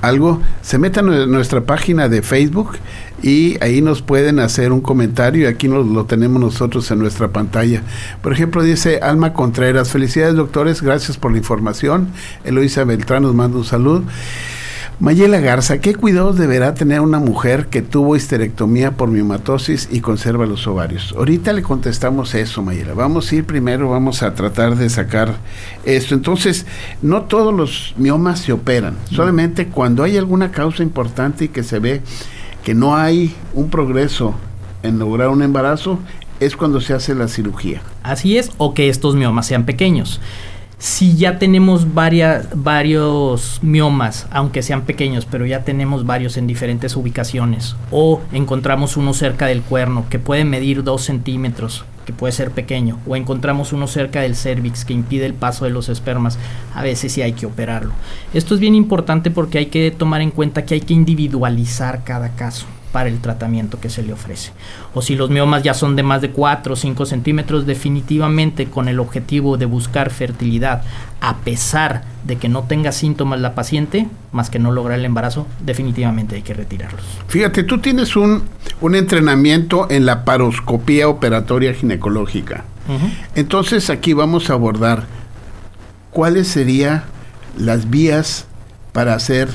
algo, 0.00 0.40
se 0.62 0.78
metan 0.78 1.12
en 1.12 1.30
nuestra 1.30 1.60
página 1.62 2.08
de 2.08 2.22
Facebook 2.22 2.78
y 3.22 3.56
ahí 3.62 3.80
nos 3.80 4.02
pueden 4.02 4.38
hacer 4.38 4.72
un 4.72 4.80
comentario 4.80 5.42
y 5.42 5.46
aquí 5.46 5.68
nos, 5.68 5.86
lo 5.86 6.04
tenemos 6.04 6.40
nosotros 6.40 6.90
en 6.90 6.98
nuestra 6.98 7.28
pantalla. 7.28 7.82
Por 8.22 8.32
ejemplo, 8.32 8.62
dice 8.62 9.00
Alma 9.02 9.32
Contreras, 9.32 9.90
felicidades 9.90 10.36
doctores, 10.36 10.82
gracias 10.82 11.16
por 11.16 11.32
la 11.32 11.38
información. 11.38 12.08
Eloisa 12.44 12.84
Beltrán 12.84 13.22
nos 13.22 13.34
manda 13.34 13.58
un 13.58 13.64
saludo. 13.64 14.04
Mayela 15.00 15.38
Garza, 15.38 15.78
¿qué 15.78 15.94
cuidados 15.94 16.38
deberá 16.38 16.74
tener 16.74 17.00
una 17.00 17.20
mujer 17.20 17.66
que 17.66 17.82
tuvo 17.82 18.16
histerectomía 18.16 18.96
por 18.96 19.08
miomatosis 19.08 19.88
y 19.92 20.00
conserva 20.00 20.44
los 20.44 20.66
ovarios? 20.66 21.14
Ahorita 21.16 21.52
le 21.52 21.62
contestamos 21.62 22.34
eso, 22.34 22.62
Mayela. 22.62 22.94
Vamos 22.94 23.30
a 23.30 23.36
ir 23.36 23.44
primero, 23.44 23.90
vamos 23.90 24.24
a 24.24 24.34
tratar 24.34 24.74
de 24.74 24.90
sacar 24.90 25.36
esto. 25.84 26.16
Entonces, 26.16 26.66
no 27.00 27.22
todos 27.22 27.54
los 27.54 27.94
miomas 27.96 28.40
se 28.40 28.52
operan, 28.52 28.96
solamente 29.08 29.68
cuando 29.68 30.02
hay 30.02 30.16
alguna 30.16 30.50
causa 30.50 30.82
importante 30.82 31.44
y 31.44 31.48
que 31.48 31.62
se 31.62 31.78
ve 31.78 32.02
que 32.68 32.74
no 32.74 32.94
hay 32.94 33.34
un 33.54 33.70
progreso 33.70 34.34
en 34.82 34.98
lograr 34.98 35.30
un 35.30 35.40
embarazo, 35.40 35.98
es 36.38 36.54
cuando 36.54 36.82
se 36.82 36.92
hace 36.92 37.14
la 37.14 37.26
cirugía. 37.26 37.80
Así 38.02 38.36
es, 38.36 38.50
o 38.58 38.74
que 38.74 38.90
estos 38.90 39.14
miomas 39.14 39.46
sean 39.46 39.64
pequeños 39.64 40.20
si 40.76 41.16
ya 41.16 41.38
tenemos 41.38 41.94
varias, 41.94 42.46
varios 42.54 43.58
miomas, 43.62 44.28
aunque 44.30 44.62
sean 44.62 44.82
pequeños, 44.82 45.24
pero 45.24 45.46
ya 45.46 45.64
tenemos 45.64 46.04
varios 46.04 46.36
en 46.36 46.46
diferentes 46.46 46.94
ubicaciones, 46.94 47.74
o 47.90 48.20
encontramos 48.32 48.96
uno 48.96 49.12
cerca 49.12 49.46
del 49.46 49.62
cuerno 49.62 50.04
que 50.08 50.20
puede 50.20 50.44
medir 50.44 50.84
2 50.84 51.02
centímetros, 51.02 51.84
que 52.08 52.14
puede 52.14 52.32
ser 52.32 52.52
pequeño, 52.52 52.98
o 53.06 53.16
encontramos 53.16 53.74
uno 53.74 53.86
cerca 53.86 54.22
del 54.22 54.34
cervix 54.34 54.86
que 54.86 54.94
impide 54.94 55.26
el 55.26 55.34
paso 55.34 55.66
de 55.66 55.70
los 55.70 55.90
espermas, 55.90 56.38
a 56.74 56.82
veces 56.82 57.12
sí 57.12 57.20
hay 57.20 57.34
que 57.34 57.44
operarlo. 57.44 57.92
Esto 58.32 58.54
es 58.54 58.60
bien 58.60 58.74
importante 58.74 59.30
porque 59.30 59.58
hay 59.58 59.66
que 59.66 59.90
tomar 59.90 60.22
en 60.22 60.30
cuenta 60.30 60.64
que 60.64 60.72
hay 60.72 60.80
que 60.80 60.94
individualizar 60.94 62.04
cada 62.04 62.30
caso 62.30 62.64
para 62.92 63.08
el 63.08 63.20
tratamiento 63.20 63.80
que 63.80 63.90
se 63.90 64.02
le 64.02 64.12
ofrece. 64.12 64.52
O 64.94 65.02
si 65.02 65.14
los 65.14 65.30
miomas 65.30 65.62
ya 65.62 65.74
son 65.74 65.96
de 65.96 66.02
más 66.02 66.20
de 66.20 66.30
4 66.30 66.72
o 66.72 66.76
5 66.76 67.06
centímetros, 67.06 67.66
definitivamente 67.66 68.66
con 68.66 68.88
el 68.88 69.00
objetivo 69.00 69.56
de 69.56 69.66
buscar 69.66 70.10
fertilidad, 70.10 70.82
a 71.20 71.38
pesar 71.38 72.04
de 72.24 72.36
que 72.36 72.48
no 72.48 72.64
tenga 72.64 72.92
síntomas 72.92 73.40
la 73.40 73.54
paciente, 73.54 74.08
más 74.32 74.50
que 74.50 74.58
no 74.58 74.72
logra 74.72 74.94
el 74.94 75.04
embarazo, 75.04 75.46
definitivamente 75.60 76.36
hay 76.36 76.42
que 76.42 76.54
retirarlos. 76.54 77.02
Fíjate, 77.28 77.62
tú 77.62 77.78
tienes 77.78 78.16
un, 78.16 78.44
un 78.80 78.94
entrenamiento 78.94 79.90
en 79.90 80.06
la 80.06 80.24
paroscopía 80.24 81.08
operatoria 81.08 81.74
ginecológica. 81.74 82.64
Entonces 83.34 83.90
aquí 83.90 84.14
vamos 84.14 84.48
a 84.48 84.54
abordar 84.54 85.04
cuáles 86.10 86.48
serían 86.48 87.04
las 87.58 87.90
vías 87.90 88.46
para 88.92 89.14
hacer 89.14 89.50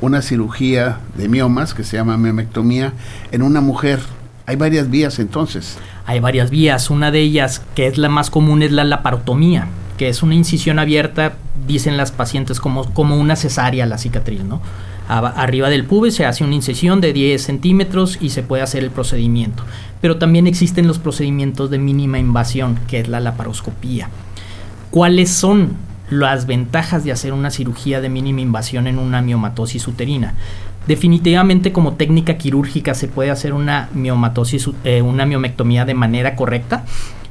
una 0.00 0.22
cirugía 0.22 0.98
de 1.16 1.28
miomas 1.28 1.74
que 1.74 1.84
se 1.84 1.96
llama 1.96 2.16
miomectomía 2.16 2.92
en 3.32 3.42
una 3.42 3.60
mujer. 3.60 4.00
Hay 4.46 4.56
varias 4.56 4.90
vías 4.90 5.18
entonces. 5.18 5.78
Hay 6.06 6.20
varias 6.20 6.50
vías. 6.50 6.90
Una 6.90 7.10
de 7.10 7.20
ellas, 7.20 7.62
que 7.74 7.86
es 7.86 7.98
la 7.98 8.08
más 8.08 8.30
común, 8.30 8.62
es 8.62 8.72
la 8.72 8.84
laparotomía, 8.84 9.66
que 9.98 10.08
es 10.08 10.22
una 10.22 10.34
incisión 10.34 10.78
abierta, 10.78 11.34
dicen 11.66 11.96
las 11.96 12.12
pacientes, 12.12 12.60
como, 12.60 12.92
como 12.94 13.16
una 13.16 13.36
cesárea 13.36 13.86
la 13.86 13.98
cicatriz, 13.98 14.42
¿no? 14.44 14.60
arriba 15.08 15.70
del 15.70 15.86
pube 15.86 16.10
se 16.10 16.26
hace 16.26 16.44
una 16.44 16.54
incisión 16.54 17.00
de 17.00 17.14
10 17.14 17.42
centímetros 17.42 18.18
y 18.20 18.28
se 18.28 18.42
puede 18.42 18.62
hacer 18.62 18.84
el 18.84 18.90
procedimiento. 18.90 19.64
Pero 20.02 20.18
también 20.18 20.46
existen 20.46 20.86
los 20.86 20.98
procedimientos 20.98 21.70
de 21.70 21.78
mínima 21.78 22.18
invasión, 22.18 22.78
que 22.86 23.00
es 23.00 23.08
la 23.08 23.18
laparoscopía. 23.18 24.10
¿Cuáles 24.90 25.30
son? 25.30 25.87
Las 26.10 26.46
ventajas 26.46 27.04
de 27.04 27.12
hacer 27.12 27.32
una 27.32 27.50
cirugía 27.50 28.00
de 28.00 28.08
mínima 28.08 28.40
invasión 28.40 28.86
en 28.86 28.98
una 28.98 29.22
miomatosis 29.22 29.86
uterina. 29.86 30.34
Definitivamente 30.86 31.70
como 31.70 31.94
técnica 31.94 32.38
quirúrgica 32.38 32.94
se 32.94 33.08
puede 33.08 33.30
hacer 33.30 33.52
una 33.52 33.90
miomatosis, 33.92 34.70
eh, 34.84 35.02
una 35.02 35.26
miomectomía 35.26 35.84
de 35.84 35.94
manera 35.94 36.34
correcta. 36.34 36.84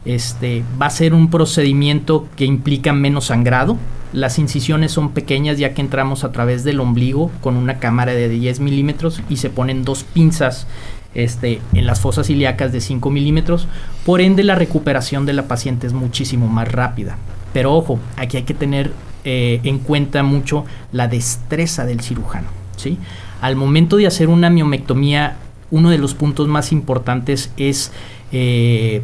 Este, 0.06 0.64
va 0.80 0.86
a 0.86 0.92
ser 0.92 1.14
un 1.14 1.30
procedimiento 1.30 2.28
que 2.36 2.46
implica 2.46 2.94
menos 2.94 3.26
sangrado. 3.26 3.78
Las 4.14 4.40
incisiones 4.40 4.92
son 4.92 5.12
pequeñas 5.12 5.58
ya 5.58 5.74
que 5.74 5.82
entramos 5.82 6.24
a 6.24 6.32
través 6.32 6.64
del 6.64 6.80
ombligo 6.80 7.32
con 7.42 7.58
una 7.58 7.80
cámara 7.80 8.14
de 8.14 8.30
10 8.30 8.60
milímetros 8.60 9.22
y 9.28 9.38
se 9.38 9.50
ponen 9.50 9.84
dos 9.84 10.04
pinzas 10.04 10.68
este, 11.16 11.60
en 11.74 11.88
las 11.88 12.00
fosas 12.00 12.30
ilíacas 12.30 12.72
de 12.72 12.80
5 12.80 13.10
milímetros. 13.10 13.68
Por 14.06 14.22
ende 14.22 14.44
la 14.44 14.56
recuperación 14.56 15.26
de 15.26 15.34
la 15.34 15.48
paciente 15.48 15.88
es 15.88 15.94
muchísimo 15.94 16.48
más 16.48 16.72
rápida. 16.72 17.18
Pero 17.58 17.74
ojo, 17.74 17.98
aquí 18.18 18.38
hay 18.38 18.44
que 18.44 18.54
tener 18.54 18.92
eh, 19.26 19.62
en 19.64 19.80
cuenta 19.80 20.22
mucho 20.22 20.64
la 20.92 21.08
destreza 21.08 21.86
del 21.86 22.02
cirujano. 22.02 22.50
¿sí? 22.76 23.00
Al 23.42 23.56
momento 23.56 23.98
de 23.98 24.06
hacer 24.06 24.30
una 24.30 24.52
miomectomía, 24.52 25.38
uno 25.72 25.90
de 25.90 25.98
los 25.98 26.14
puntos 26.14 26.48
más 26.48 26.72
importantes 26.72 27.52
es 27.58 27.92
eh, 28.32 29.02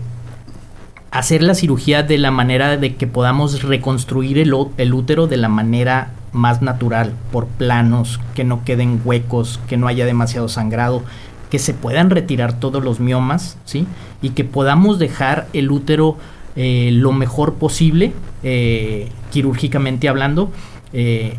hacer 1.10 1.41
la 1.41 1.55
cirugía 1.55 2.03
de 2.03 2.19
la 2.19 2.29
manera 2.29 2.77
de 2.77 2.93
que 2.93 3.07
podamos 3.07 3.63
reconstruir 3.63 4.38
el, 4.38 4.53
el, 4.77 4.93
útero 4.93 5.25
de 5.25 5.38
la 5.38 5.50
manera 5.50 6.12
más 6.31 6.62
natural, 6.62 7.13
por 7.31 7.48
planos, 7.48 8.19
que 8.36 8.43
no 8.43 8.63
queden 8.63 9.01
huecos, 9.03 9.60
que 9.67 9.77
no 9.77 9.88
haya 9.88 10.05
demasiado 10.05 10.48
sangrado, 10.48 11.01
que 11.50 11.57
se 11.57 11.74
puedan 11.74 12.12
retirar 12.12 12.53
todos 12.60 12.83
los 12.83 13.00
miomas, 13.00 13.57
¿sí? 13.65 13.88
Y 14.22 14.29
que 14.29 14.43
podamos 14.43 15.00
dejar 15.00 15.48
el 15.53 15.72
útero 15.72 16.17
eh, 16.55 16.89
lo 16.93 17.12
mejor 17.12 17.55
posible, 17.55 18.13
eh, 18.43 19.10
quirúrgicamente 19.31 20.07
hablando, 20.07 20.51
eh, 20.93 21.38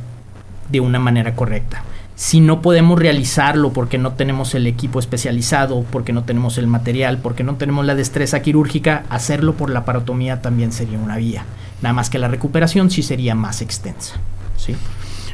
de 0.71 0.80
una 0.80 0.99
manera 0.99 1.35
correcta. 1.35 1.85
Si 2.16 2.40
no 2.40 2.62
podemos 2.62 2.99
realizarlo 2.99 3.73
porque 3.73 3.99
no 3.99 4.12
tenemos 4.12 4.54
el 4.54 4.66
equipo 4.66 4.99
especializado, 4.99 5.85
porque 5.90 6.12
no 6.12 6.25
tenemos 6.25 6.59
el 6.59 6.66
material, 6.66 7.18
porque 7.18 7.42
no 7.42 7.56
tenemos 7.56 7.85
la 7.85 7.94
destreza 7.94 8.40
quirúrgica, 8.40 9.04
hacerlo 9.11 9.54
por 9.54 9.71
la 9.71 9.85
parotomía 9.85 10.40
también 10.40 10.73
sería 10.73 10.99
una 10.99 11.16
vía. 11.16 11.44
Nada 11.83 11.92
más 11.92 12.11
que 12.11 12.18
la 12.18 12.28
recuperación 12.28 12.90
sí 12.90 13.02
sería 13.02 13.35
más 13.35 13.62
extensa. 13.62 14.14
¿sí? 14.56 14.76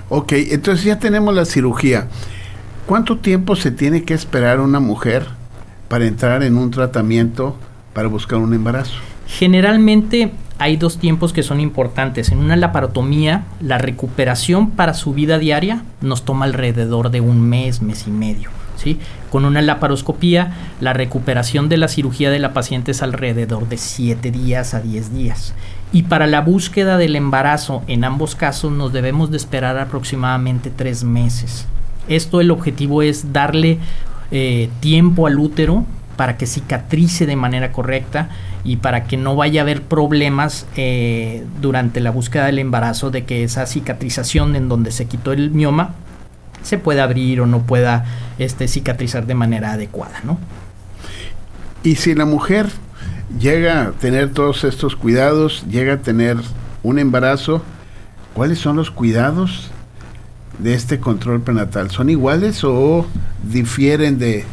Ok, 0.09 0.33
entonces 0.33 0.85
ya 0.85 0.99
tenemos 0.99 1.35
la 1.35 1.45
cirugía. 1.45 2.09
¿Cuánto 2.87 3.19
tiempo 3.19 3.57
se 3.57 3.71
tiene 3.71 4.03
que 4.03 4.15
esperar 4.15 4.59
una 4.59 4.81
mujer 4.81 5.27
para 5.89 6.07
entrar 6.07 6.43
en 6.43 6.57
un 6.57 6.71
tratamiento 6.71 7.57
para 7.93 8.09
buscar 8.09 8.39
un 8.39 8.55
embarazo? 8.55 8.97
Generalmente 9.39 10.33
hay 10.59 10.77
dos 10.77 10.99
tiempos 10.99 11.33
que 11.33 11.43
son 11.43 11.61
importantes. 11.61 12.33
En 12.33 12.39
una 12.39 12.57
laparotomía, 12.57 13.45
la 13.61 13.79
recuperación 13.79 14.71
para 14.71 14.93
su 14.93 15.15
vida 15.15 15.39
diaria 15.39 15.85
nos 16.01 16.25
toma 16.25 16.47
alrededor 16.47 17.11
de 17.11 17.21
un 17.21 17.41
mes, 17.41 17.81
mes 17.81 18.07
y 18.07 18.11
medio. 18.11 18.51
¿sí? 18.77 18.99
Con 19.31 19.45
una 19.45 19.63
laparoscopía, 19.63 20.53
la 20.81 20.93
recuperación 20.93 21.69
de 21.69 21.77
la 21.77 21.89
cirugía 21.89 22.31
de 22.31 22.41
la 22.41 22.53
paciente 22.53 22.91
es 22.91 23.03
alrededor 23.03 23.69
de 23.69 23.79
7 23.79 24.31
días 24.33 24.75
a 24.75 24.81
10 24.81 25.15
días. 25.15 25.55
Y 25.93 26.03
para 26.03 26.27
la 26.27 26.41
búsqueda 26.41 26.99
del 26.99 27.15
embarazo, 27.15 27.83
en 27.87 28.05
ambos 28.05 28.35
casos, 28.35 28.73
nos 28.73 28.93
debemos 28.93 29.31
de 29.31 29.37
esperar 29.37 29.79
aproximadamente 29.79 30.71
3 30.71 31.05
meses. 31.05 31.67
Esto 32.09 32.41
el 32.41 32.51
objetivo 32.51 33.03
es 33.03 33.33
darle 33.33 33.79
eh, 34.33 34.69
tiempo 34.81 35.29
al 35.29 35.39
útero 35.39 35.85
para 36.17 36.37
que 36.37 36.47
cicatrice 36.47 37.25
de 37.25 37.37
manera 37.37 37.73
correcta 37.73 38.29
y 38.65 38.77
para 38.77 39.05
que 39.05 39.17
no 39.17 39.37
vaya 39.37 39.61
a 39.61 39.63
haber 39.63 39.83
problemas 39.83 40.67
eh, 40.77 41.45
durante 41.61 42.01
la 42.01 42.11
búsqueda 42.11 42.47
del 42.47 42.59
embarazo 42.59 43.11
de 43.11 43.25
que 43.25 43.45
esa 43.45 43.67
cicatrización 43.67 44.57
en 44.57 44.69
donde 44.69 44.93
se 44.93 45.07
quitó 45.07 45.33
el 45.33 45.51
mioma 45.51 45.95
se 46.63 46.79
pueda 46.79 47.05
abrir 47.05 47.41
o 47.41 47.47
no 47.47 47.63
pueda 47.63 48.05
este, 48.39 48.69
cicatrizar 48.69 49.27
de 49.27 49.35
manera 49.35 49.73
adecuada, 49.73 50.21
¿no? 50.25 50.39
Y 51.83 51.97
si 51.97 52.15
la 52.15 52.27
mujer 52.27 52.67
llega 53.39 53.83
a 53.83 53.91
tener 53.93 54.33
todos 54.33 54.65
estos 54.65 54.97
cuidados, 54.97 55.65
llega 55.71 55.95
a 55.95 55.97
tener 55.99 56.37
un 56.83 56.99
embarazo, 56.99 57.63
¿cuáles 58.35 58.59
son 58.59 58.77
los 58.77 58.91
cuidados 58.91 59.71
de 60.59 60.75
este 60.75 61.01
control 61.01 61.41
prenatal? 61.41 61.91
¿Son 61.91 62.11
iguales 62.11 62.63
o 62.65 63.07
difieren 63.43 64.19
de, 64.19 64.45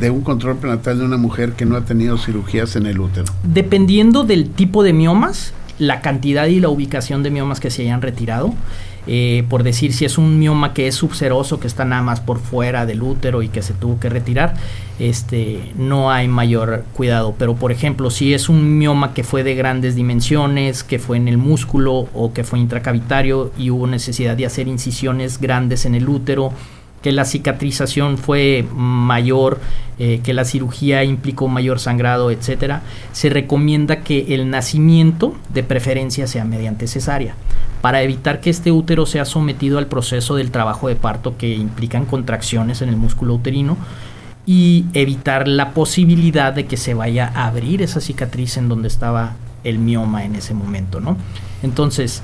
de 0.00 0.10
un 0.10 0.22
control 0.22 0.56
prenatal 0.56 0.98
de 0.98 1.04
una 1.04 1.18
mujer 1.18 1.52
que 1.52 1.66
no 1.66 1.76
ha 1.76 1.84
tenido 1.84 2.18
cirugías 2.18 2.74
en 2.74 2.86
el 2.86 2.98
útero? 2.98 3.26
Dependiendo 3.44 4.24
del 4.24 4.50
tipo 4.50 4.82
de 4.82 4.92
miomas, 4.92 5.52
la 5.78 6.00
cantidad 6.00 6.46
y 6.46 6.60
la 6.60 6.68
ubicación 6.70 7.22
de 7.22 7.30
miomas 7.30 7.60
que 7.60 7.70
se 7.70 7.82
hayan 7.82 8.02
retirado, 8.02 8.54
eh, 9.06 9.44
por 9.48 9.62
decir 9.62 9.94
si 9.94 10.04
es 10.04 10.18
un 10.18 10.38
mioma 10.38 10.74
que 10.74 10.86
es 10.86 10.94
subseroso, 10.94 11.58
que 11.58 11.66
está 11.66 11.84
nada 11.84 12.02
más 12.02 12.20
por 12.20 12.38
fuera 12.38 12.84
del 12.84 13.02
útero 13.02 13.42
y 13.42 13.48
que 13.48 13.62
se 13.62 13.72
tuvo 13.72 13.98
que 13.98 14.10
retirar, 14.10 14.54
este, 14.98 15.72
no 15.76 16.10
hay 16.10 16.28
mayor 16.28 16.84
cuidado. 16.94 17.34
Pero 17.38 17.54
por 17.54 17.72
ejemplo, 17.72 18.10
si 18.10 18.34
es 18.34 18.48
un 18.48 18.78
mioma 18.78 19.14
que 19.14 19.24
fue 19.24 19.42
de 19.42 19.54
grandes 19.54 19.94
dimensiones, 19.94 20.84
que 20.84 20.98
fue 20.98 21.16
en 21.16 21.28
el 21.28 21.38
músculo 21.38 22.08
o 22.14 22.32
que 22.32 22.44
fue 22.44 22.58
intracavitario 22.58 23.52
y 23.58 23.70
hubo 23.70 23.86
necesidad 23.86 24.36
de 24.36 24.46
hacer 24.46 24.68
incisiones 24.68 25.40
grandes 25.40 25.86
en 25.86 25.94
el 25.94 26.08
útero, 26.08 26.52
que 27.02 27.12
la 27.12 27.24
cicatrización 27.24 28.18
fue 28.18 28.66
mayor, 28.74 29.60
eh, 29.98 30.20
que 30.22 30.34
la 30.34 30.44
cirugía 30.44 31.02
implicó 31.04 31.48
mayor 31.48 31.80
sangrado, 31.80 32.30
etcétera, 32.30 32.82
se 33.12 33.30
recomienda 33.30 34.00
que 34.00 34.34
el 34.34 34.50
nacimiento 34.50 35.34
de 35.52 35.62
preferencia 35.62 36.26
sea 36.26 36.44
mediante 36.44 36.86
cesárea 36.86 37.34
para 37.80 38.02
evitar 38.02 38.40
que 38.40 38.50
este 38.50 38.72
útero 38.72 39.06
sea 39.06 39.24
sometido 39.24 39.78
al 39.78 39.86
proceso 39.86 40.36
del 40.36 40.50
trabajo 40.50 40.88
de 40.88 40.96
parto 40.96 41.36
que 41.38 41.54
implican 41.54 42.04
contracciones 42.04 42.82
en 42.82 42.90
el 42.90 42.96
músculo 42.96 43.34
uterino 43.34 43.78
y 44.46 44.84
evitar 44.92 45.48
la 45.48 45.70
posibilidad 45.70 46.52
de 46.52 46.66
que 46.66 46.76
se 46.76 46.94
vaya 46.94 47.30
a 47.34 47.46
abrir 47.46 47.82
esa 47.82 48.00
cicatriz 48.00 48.56
en 48.56 48.68
donde 48.68 48.88
estaba 48.88 49.34
el 49.64 49.78
mioma 49.78 50.24
en 50.24 50.34
ese 50.34 50.54
momento, 50.54 51.00
¿no? 51.00 51.16
Entonces, 51.62 52.22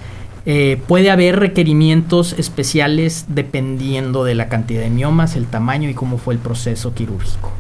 eh, 0.49 0.81
puede 0.87 1.11
haber 1.11 1.41
requerimientos 1.41 2.35
especiales 2.39 3.27
dependiendo 3.29 4.23
de 4.23 4.37
la 4.37 4.49
cantidad 4.49 4.81
de 4.81 4.91
miomas, 4.91 5.35
el 5.35 5.47
tamaño 5.47 5.91
y 5.91 5.95
cómo 5.95 6.19
fue 6.19 6.35
el 6.35 6.41
proceso 6.41 6.95
quirúrgico. 6.95 7.51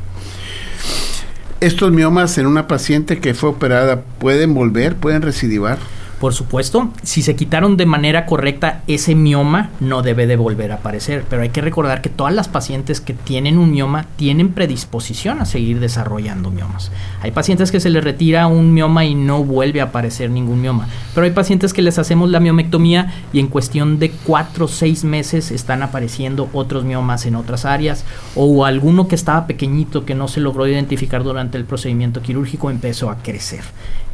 ¿Estos 1.61 1.91
miomas 1.91 2.39
en 2.39 2.47
una 2.47 2.69
paciente 2.69 3.19
que 3.19 3.35
fue 3.35 3.49
operada 3.49 4.03
pueden 4.21 4.55
volver, 4.55 4.95
pueden 4.95 5.23
recidivar? 5.23 5.79
Por 6.21 6.33
supuesto, 6.33 6.89
si 7.03 7.21
se 7.21 7.37
quitaron 7.37 7.77
de 7.77 7.85
manera 7.85 8.25
correcta, 8.25 8.83
ese 8.87 9.15
mioma 9.15 9.69
no 9.81 10.01
debe 10.01 10.27
de 10.27 10.37
volver 10.37 10.73
a 10.73 10.77
aparecer, 10.77 11.27
pero 11.29 11.43
hay 11.43 11.51
que 11.51 11.61
recordar 11.61 12.01
que 12.01 12.09
todas 12.09 12.33
las 12.33 12.49
pacientes 12.49 13.03
que 13.03 13.13
tienen 13.13 13.59
un 13.59 13.71
mioma 13.71 14.07
tienen 14.17 14.55
predisposición 14.55 15.43
a 15.43 15.45
seguir 15.45 15.79
desarrollando 15.79 16.51
miomas. 16.51 16.91
Hay 17.21 17.33
pacientes 17.33 17.71
que 17.71 17.81
se 17.81 17.91
les 17.91 18.03
retira 18.03 18.47
un 18.47 18.73
mioma 18.73 19.05
y 19.05 19.15
no 19.15 19.45
vuelve 19.45 19.83
a 19.83 19.85
aparecer 19.85 20.31
ningún 20.31 20.63
mioma, 20.63 20.89
pero 21.15 21.27
hay 21.27 21.33
pacientes 21.33 21.75
que 21.75 21.83
les 21.83 21.99
hacemos 21.99 22.31
la 22.31 22.41
miomectomía 22.41 23.13
y 23.35 23.41
en 23.41 23.49
cuestión 23.49 23.99
de 23.99 24.11
4 24.11 24.65
o 24.65 24.69
6 24.69 25.05
meses 25.05 25.51
están 25.51 25.83
apareciendo 25.83 26.49
otros 26.55 26.85
miomas 26.85 27.27
en 27.27 27.35
otras 27.35 27.67
áreas 27.67 28.07
o 28.35 28.65
alguno 28.65 29.07
que 29.07 29.17
estaba 29.17 29.47
pequeñito 29.47 30.07
que 30.07 30.15
no 30.15 30.29
se 30.29 30.41
logró 30.41 30.67
identificar 30.67 31.23
durante 31.23 31.59
el 31.59 31.67
procedimiento 31.67 32.23
quirúrgico 32.23 32.71
empezó 32.71 33.11
a 33.11 33.17
crecer. 33.17 33.61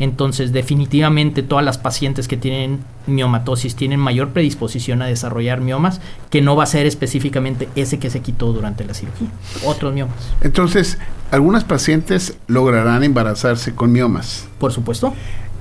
Entonces, 0.00 0.52
definitivamente 0.52 1.44
todas 1.44 1.64
las 1.64 1.78
pacientes 1.78 1.92
que 2.29 2.37
tienen 2.37 2.81
miomatosis 3.07 3.77
tienen 3.77 4.01
mayor 4.01 4.31
predisposición 4.31 5.03
a 5.03 5.07
desarrollar 5.07 5.61
miomas, 5.61 6.01
que 6.31 6.41
no 6.41 6.57
va 6.57 6.65
a 6.65 6.67
ser 6.67 6.87
específicamente 6.87 7.69
ese 7.77 7.99
que 7.99 8.11
se 8.11 8.21
quitó 8.21 8.53
durante 8.53 8.85
la 8.85 8.95
cirugía, 8.95 9.29
otros 9.65 9.93
miomas. 9.93 10.17
Entonces, 10.41 10.99
algunas 11.31 11.65
pacientes 11.65 12.37
lograrán 12.47 13.05
embarazarse 13.05 13.75
con 13.75 13.93
miomas. 13.93 14.47
Por 14.59 14.73
supuesto. 14.73 15.15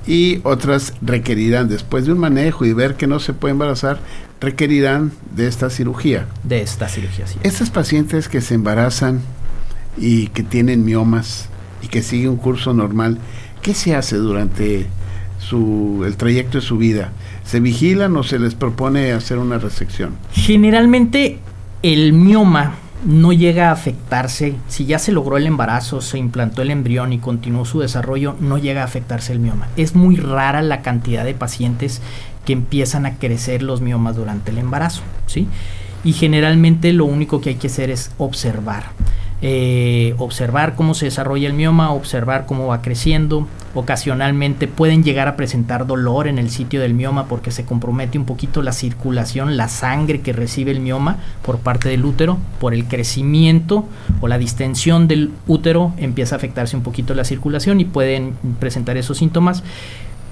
Y 0.07 0.39
otras 0.43 0.93
requerirán, 1.01 1.69
después 1.69 2.05
de 2.05 2.13
un 2.13 2.19
manejo 2.19 2.65
y 2.65 2.73
ver 2.73 2.95
que 2.95 3.05
no 3.07 3.19
se 3.19 3.33
puede 3.33 3.51
embarazar, 3.51 3.99
requerirán 4.39 5.11
de 5.35 5.47
esta 5.47 5.69
cirugía. 5.69 6.25
De 6.43 6.61
esta 6.61 6.89
cirugía, 6.89 7.27
sí. 7.27 7.37
Estas 7.43 7.69
pacientes 7.69 8.27
que 8.27 8.41
se 8.41 8.55
embarazan 8.55 9.21
y 9.97 10.27
que 10.27 10.41
tienen 10.41 10.83
miomas 10.83 11.49
y 11.83 11.87
que 11.87 12.01
siguen 12.01 12.29
un 12.29 12.37
curso 12.37 12.73
normal, 12.73 13.19
¿qué 13.61 13.75
se 13.75 13.95
hace 13.95 14.15
durante 14.15 14.87
el 15.51 16.15
trayecto 16.17 16.59
de 16.59 16.63
su 16.63 16.77
vida? 16.77 17.11
¿Se 17.43 17.59
vigilan 17.59 18.15
o 18.15 18.23
se 18.23 18.39
les 18.39 18.55
propone 18.55 19.11
hacer 19.11 19.37
una 19.37 19.57
resección? 19.57 20.15
Generalmente 20.31 21.39
el 21.83 22.13
mioma 22.13 22.75
no 23.05 23.33
llega 23.33 23.69
a 23.69 23.71
afectarse, 23.71 24.55
si 24.67 24.85
ya 24.85 24.99
se 24.99 25.11
logró 25.11 25.37
el 25.37 25.47
embarazo, 25.47 26.01
se 26.01 26.17
implantó 26.19 26.61
el 26.61 26.69
embrión 26.69 27.13
y 27.13 27.17
continuó 27.17 27.65
su 27.65 27.79
desarrollo, 27.79 28.35
no 28.39 28.57
llega 28.57 28.81
a 28.81 28.85
afectarse 28.85 29.33
el 29.33 29.39
mioma. 29.39 29.67
Es 29.75 29.95
muy 29.95 30.17
rara 30.17 30.61
la 30.61 30.81
cantidad 30.81 31.25
de 31.25 31.33
pacientes 31.33 32.01
que 32.45 32.53
empiezan 32.53 33.05
a 33.05 33.15
crecer 33.15 33.63
los 33.63 33.81
miomas 33.81 34.15
durante 34.15 34.51
el 34.51 34.59
embarazo, 34.59 35.01
¿sí? 35.25 35.47
Y 36.03 36.13
generalmente 36.13 36.93
lo 36.93 37.05
único 37.05 37.41
que 37.41 37.49
hay 37.49 37.55
que 37.55 37.67
hacer 37.67 37.89
es 37.89 38.11
observar. 38.17 38.85
Eh, 39.43 40.13
observar 40.19 40.75
cómo 40.75 40.93
se 40.93 41.05
desarrolla 41.05 41.47
el 41.47 41.53
mioma, 41.53 41.91
observar 41.91 42.45
cómo 42.45 42.67
va 42.67 42.81
creciendo. 42.81 43.47
Ocasionalmente 43.73 44.67
pueden 44.67 45.03
llegar 45.03 45.27
a 45.27 45.35
presentar 45.35 45.87
dolor 45.87 46.27
en 46.27 46.37
el 46.37 46.49
sitio 46.49 46.81
del 46.81 46.93
mioma 46.93 47.27
porque 47.27 47.51
se 47.51 47.63
compromete 47.63 48.17
un 48.17 48.25
poquito 48.25 48.61
la 48.61 48.73
circulación, 48.73 49.55
la 49.55 49.69
sangre 49.69 50.21
que 50.21 50.33
recibe 50.33 50.71
el 50.71 50.81
mioma 50.81 51.17
por 51.41 51.59
parte 51.59 51.87
del 51.87 52.03
útero, 52.03 52.37
por 52.59 52.73
el 52.73 52.85
crecimiento 52.85 53.85
o 54.19 54.27
la 54.27 54.37
distensión 54.37 55.07
del 55.07 55.31
útero 55.47 55.93
empieza 55.97 56.35
a 56.35 56.37
afectarse 56.37 56.75
un 56.75 56.83
poquito 56.83 57.13
la 57.13 57.23
circulación 57.23 57.79
y 57.79 57.85
pueden 57.85 58.35
presentar 58.59 58.97
esos 58.97 59.17
síntomas, 59.17 59.63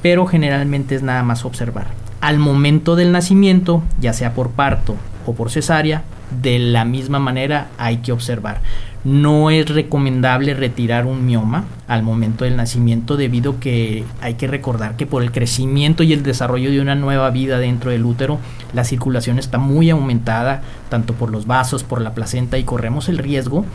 pero 0.02 0.26
generalmente 0.26 0.96
es 0.96 1.04
nada 1.04 1.24
más 1.24 1.46
observar. 1.46 1.88
Al 2.22 2.40
momento 2.40 2.98
del 2.98 3.14
nacimiento, 3.14 3.84
ya 4.02 4.12
sea 4.12 4.34
por 4.34 4.50
parto 4.50 4.96
o 5.26 5.34
por 5.34 5.50
cesárea, 5.50 6.04
de 6.42 6.60
la 6.60 6.86
misma 6.86 7.20
manera 7.20 7.70
hay 7.78 7.98
que 7.98 8.12
observar. 8.12 8.62
No 9.04 9.50
es 9.50 9.70
recomendable 9.70 10.54
retirar 10.54 11.06
un 11.06 11.26
mioma 11.26 11.66
al 11.88 12.04
momento 12.04 12.44
del 12.44 12.58
nacimiento 12.58 13.16
debido 13.16 13.60
que 13.60 14.04
hay 14.22 14.34
que 14.34 14.48
recordar 14.48 14.98
que 14.98 15.06
por 15.06 15.24
el 15.24 15.32
crecimiento 15.32 16.04
y 16.04 16.12
el 16.12 16.22
desarrollo 16.22 16.70
de 16.70 16.82
una 16.82 16.96
nueva 16.96 17.30
vida 17.30 17.60
dentro 17.60 17.92
del 17.92 18.06
útero, 18.06 18.40
la 18.74 18.84
circulación 18.84 19.40
está 19.40 19.58
muy 19.58 19.90
aumentada, 19.90 20.62
tanto 20.90 21.14
por 21.14 21.32
los 21.32 21.48
vasos, 21.48 21.84
por 21.84 22.02
la 22.02 22.14
placenta 22.14 22.58
y 22.58 22.64
corremos 22.64 23.08
el 23.08 23.18
riesgo 23.18 23.66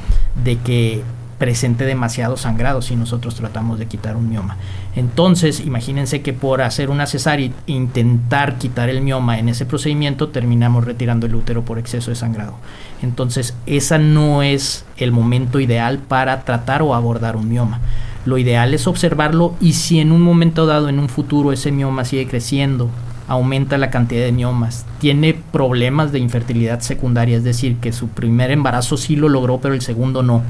de 0.45 0.59
que 0.59 1.03
presente 1.38 1.85
demasiado 1.85 2.37
sangrado 2.37 2.83
si 2.83 2.97
nosotros 2.97 3.35
tratamos 3.35 3.79
de 3.79 3.87
quitar 3.87 4.16
un 4.16 4.29
mioma. 4.29 4.57
Entonces, 4.97 5.61
imagínense 5.61 6.23
que 6.23 6.33
por 6.33 6.62
hacer 6.62 6.90
una 6.90 7.07
cesárea 7.07 7.51
e 7.66 7.73
intentar 7.73 8.59
quitar 8.59 8.88
el 8.88 9.01
mioma 9.01 9.38
en 9.38 9.49
ese 9.49 9.66
procedimiento, 9.66 10.29
terminamos 10.29 10.85
retirando 10.85 11.27
el 11.27 11.35
útero 11.35 11.64
por 11.64 11.79
exceso 11.79 12.11
de 12.11 12.16
sangrado. 12.16 12.55
Entonces, 13.03 13.55
esa 13.66 13.99
no 13.99 14.42
es 14.42 14.85
el 14.97 15.12
momento 15.12 15.61
ideal 15.61 15.99
para 15.99 16.42
tratar 16.42 16.83
o 16.83 16.94
abordar 16.94 17.37
un 17.37 17.49
mioma. 17.49 17.81
Lo 18.25 18.38
ideal 18.38 18.73
es 18.73 18.87
observarlo 18.87 19.55
y 19.61 19.75
si 19.75 20.01
en 20.01 20.12
un 20.12 20.23
momento 20.23 20.64
dado, 20.66 20.88
en 20.88 20.99
un 20.99 21.09
futuro, 21.09 21.53
ese 21.53 21.73
mioma 21.73 22.05
sigue 22.05 22.27
creciendo, 22.27 22.88
aumenta 23.29 23.79
la 23.79 23.90
cantidad 23.90 24.25
de 24.25 24.33
miomas, 24.33 24.87
tiene 24.99 25.35
problemas 25.35 26.12
de 26.12 26.20
infertilidad 26.20 26.81
secundaria, 26.81 27.37
es 27.37 27.44
decir, 27.44 27.77
que 27.77 27.92
su 27.92 28.09
primer 28.09 28.51
embarazo 28.51 28.97
sí 28.97 29.16
lo 29.16 29.29
logró, 29.29 29.59
pero 29.61 29.75
el 29.75 29.83
segundo 29.83 30.23
no 30.23 30.42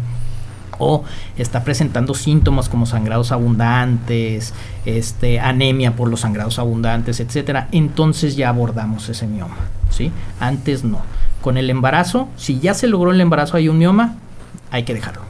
o 0.78 1.04
está 1.36 1.64
presentando 1.64 2.14
síntomas 2.14 2.68
como 2.68 2.86
sangrados 2.86 3.32
abundantes, 3.32 4.54
este, 4.84 5.40
anemia 5.40 5.96
por 5.96 6.08
los 6.08 6.20
sangrados 6.20 6.58
abundantes, 6.58 7.20
etcétera, 7.20 7.68
entonces 7.72 8.36
ya 8.36 8.48
abordamos 8.48 9.08
ese 9.08 9.26
mioma, 9.26 9.56
¿sí? 9.90 10.12
Antes 10.40 10.84
no. 10.84 11.00
Con 11.40 11.56
el 11.56 11.68
embarazo, 11.68 12.28
si 12.36 12.58
ya 12.58 12.74
se 12.74 12.86
logró 12.86 13.10
el 13.10 13.20
embarazo 13.20 13.56
hay 13.56 13.68
un 13.68 13.78
mioma, 13.78 14.16
hay 14.70 14.84
que 14.84 14.94
dejarlo. 14.94 15.22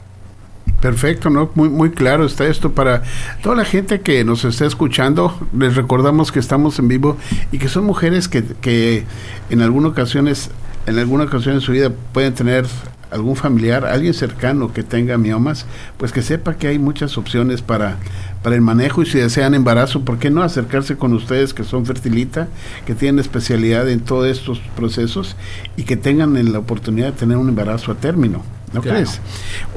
Perfecto, 0.81 1.29
¿no? 1.29 1.49
Muy, 1.55 1.69
muy 1.69 1.91
claro 1.91 2.25
está 2.25 2.45
esto 2.45 2.73
para 2.73 3.01
toda 3.41 3.55
la 3.55 3.65
gente 3.65 4.01
que 4.01 4.23
nos 4.23 4.45
está 4.45 4.65
escuchando. 4.65 5.35
Les 5.57 5.75
recordamos 5.75 6.31
que 6.31 6.39
estamos 6.39 6.77
en 6.79 6.87
vivo 6.87 7.17
y 7.51 7.57
que 7.57 7.69
son 7.69 7.85
mujeres 7.85 8.27
que, 8.27 8.43
que 8.43 9.03
en 9.49 9.61
algunas 9.61 9.91
ocasiones, 9.91 10.51
en 10.85 10.99
alguna 10.99 11.23
ocasión 11.23 11.55
en 11.55 11.61
su 11.61 11.71
vida 11.71 11.91
pueden 12.13 12.33
tener 12.33 12.67
algún 13.11 13.35
familiar, 13.35 13.85
alguien 13.85 14.13
cercano 14.13 14.73
que 14.73 14.83
tenga 14.83 15.17
miomas, 15.17 15.65
pues 15.97 16.11
que 16.11 16.21
sepa 16.21 16.55
que 16.55 16.67
hay 16.67 16.79
muchas 16.79 17.17
opciones 17.17 17.61
para, 17.61 17.97
para 18.43 18.55
el 18.55 18.61
manejo 18.61 19.01
y 19.01 19.05
si 19.05 19.17
desean 19.17 19.53
embarazo, 19.53 20.01
¿por 20.01 20.19
qué 20.19 20.29
no 20.29 20.43
acercarse 20.43 20.97
con 20.97 21.13
ustedes 21.13 21.53
que 21.53 21.63
son 21.63 21.85
fertilita, 21.85 22.47
que 22.85 22.95
tienen 22.95 23.19
especialidad 23.19 23.89
en 23.89 24.01
todos 24.01 24.27
estos 24.27 24.59
procesos 24.75 25.35
y 25.77 25.83
que 25.83 25.97
tengan 25.97 26.51
la 26.51 26.59
oportunidad 26.59 27.07
de 27.07 27.13
tener 27.13 27.37
un 27.37 27.49
embarazo 27.49 27.91
a 27.91 27.95
término? 27.95 28.43
¿No 28.73 28.81
crees? 28.81 29.21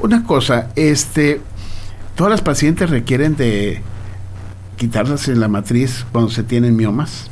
Una 0.01 0.23
cosa, 0.23 0.69
este, 0.75 1.41
todas 2.15 2.31
las 2.31 2.41
pacientes 2.41 2.89
requieren 2.89 3.35
de 3.37 3.81
quitarse 4.75 5.35
la 5.35 5.47
matriz 5.47 6.05
cuando 6.11 6.29
se 6.31 6.43
tienen 6.43 6.75
miomas. 6.75 7.29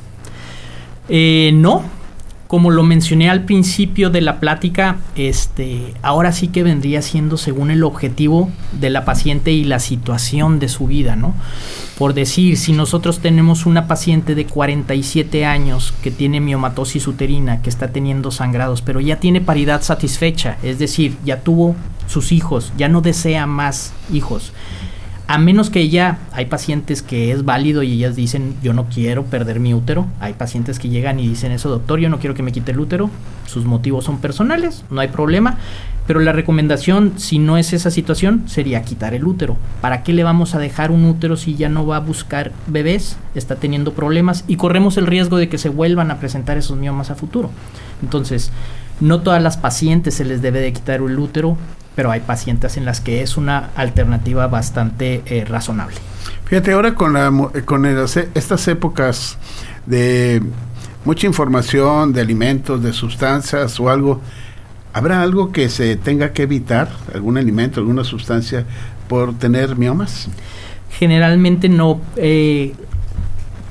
Eh, 1.10 1.52
no, 1.54 1.84
como 2.48 2.72
lo 2.72 2.84
mencioné 2.84 3.30
al 3.30 3.44
principio 3.44 4.10
de 4.10 4.22
la 4.22 4.40
plática, 4.40 4.98
este, 5.16 5.94
ahora 6.02 6.32
sí 6.32 6.48
que 6.48 6.64
vendría 6.64 7.02
siendo 7.02 7.38
según 7.38 7.72
el 7.72 7.84
objetivo 7.84 8.50
de 8.80 8.90
la 8.90 9.06
paciente 9.06 9.52
y 9.52 9.66
la 9.66 9.80
situación 9.80 10.60
de 10.60 10.70
su 10.70 10.88
vida, 10.88 11.16
¿no? 11.16 11.34
Por 11.98 12.14
decir, 12.14 12.58
si 12.58 12.74
nosotros 12.74 13.20
tenemos 13.20 13.66
una 13.66 13.88
paciente 13.88 14.36
de 14.36 14.46
47 14.46 15.46
años 15.46 15.94
que 16.02 16.12
tiene 16.12 16.40
miomatosis 16.40 17.08
uterina, 17.08 17.62
que 17.62 17.70
está 17.70 17.90
teniendo 17.90 18.32
sangrados, 18.32 18.82
pero 18.82 19.02
ya 19.02 19.18
tiene 19.18 19.42
paridad 19.42 19.82
satisfecha, 19.82 20.58
es 20.64 20.80
decir, 20.80 21.18
ya 21.26 21.42
tuvo 21.42 21.76
sus 22.08 22.32
hijos, 22.32 22.72
ya 22.78 22.88
no 22.88 23.02
desea 23.02 23.46
más 23.46 23.94
hijos 24.12 24.54
a 25.28 25.38
menos 25.38 25.70
que 25.70 25.82
ella, 25.82 26.20
hay 26.32 26.46
pacientes 26.46 27.02
que 27.02 27.32
es 27.32 27.44
válido 27.44 27.84
y 27.84 27.92
ellas 27.92 28.16
dicen, 28.16 28.56
yo 28.64 28.74
no 28.74 28.86
quiero 28.86 29.26
perder 29.26 29.60
mi 29.60 29.74
útero. 29.74 30.08
Hay 30.22 30.34
pacientes 30.34 30.80
que 30.80 30.88
llegan 30.88 31.20
y 31.20 31.28
dicen 31.28 31.52
eso, 31.52 31.70
doctor, 31.70 32.00
yo 32.00 32.08
no 32.10 32.20
quiero 32.20 32.34
que 32.34 32.44
me 32.44 32.54
quite 32.54 32.72
el 32.72 32.80
útero. 32.80 33.10
Sus 33.46 33.66
motivos 33.66 34.06
son 34.06 34.20
personales, 34.20 34.86
no 34.90 35.02
hay 35.02 35.10
problema. 35.10 35.58
Pero 36.08 36.22
la 36.22 36.32
recomendación, 36.32 37.14
si 37.18 37.40
no 37.40 37.58
es 37.58 37.74
esa 37.74 37.92
situación, 37.92 38.44
sería 38.48 38.84
quitar 38.84 39.14
el 39.14 39.28
útero. 39.28 39.58
¿Para 39.82 40.04
qué 40.04 40.14
le 40.14 40.24
vamos 40.24 40.56
a 40.56 40.60
dejar 40.60 40.92
un 40.92 41.04
útero 41.04 41.36
si 41.36 41.56
ya 41.56 41.68
no 41.68 41.86
va 41.86 41.98
a 41.98 42.02
buscar 42.02 42.54
bebés? 42.68 43.18
Está 43.36 43.58
teniendo 43.58 43.92
problemas 43.92 44.46
y 44.48 44.56
corremos 44.56 44.96
el 44.96 45.08
riesgo 45.08 45.36
de 45.36 45.50
que 45.50 45.58
se 45.58 45.68
vuelvan 45.68 46.10
a 46.10 46.20
presentar 46.20 46.58
esos 46.58 46.78
miomas 46.78 47.12
a 47.12 47.16
futuro. 47.16 47.52
Entonces, 48.02 48.52
no 49.02 49.20
todas 49.20 49.44
las 49.44 49.58
pacientes 49.58 50.14
se 50.14 50.24
les 50.24 50.42
debe 50.42 50.62
de 50.62 50.72
quitar 50.72 51.02
el 51.02 51.20
útero 51.20 51.58
pero 51.98 52.12
hay 52.12 52.20
pacientes 52.20 52.78
en 52.78 52.86
las 52.86 53.02
que 53.02 53.24
es 53.24 53.38
una 53.38 53.72
alternativa 53.76 54.46
bastante 54.46 55.24
eh, 55.26 55.46
razonable. 55.46 55.96
Fíjate, 56.46 56.74
ahora 56.74 56.94
con, 56.94 57.14
la, 57.14 57.32
con 57.66 57.88
estas 57.88 58.68
épocas 58.68 59.40
de 59.88 60.44
mucha 61.06 61.26
información 61.26 62.14
de 62.14 62.22
alimentos, 62.22 62.84
de 62.84 62.94
sustancias 62.94 63.80
o 63.80 63.90
algo, 63.90 64.22
¿habrá 64.94 65.24
algo 65.24 65.52
que 65.52 65.70
se 65.70 65.96
tenga 65.96 66.34
que 66.34 66.44
evitar, 66.44 66.88
algún 67.16 67.36
alimento, 67.36 67.80
alguna 67.80 68.04
sustancia, 68.04 68.64
por 69.10 69.34
tener 69.34 69.76
miomas? 69.76 70.30
Generalmente 70.92 71.68
no. 71.68 72.00
Eh, 72.16 72.76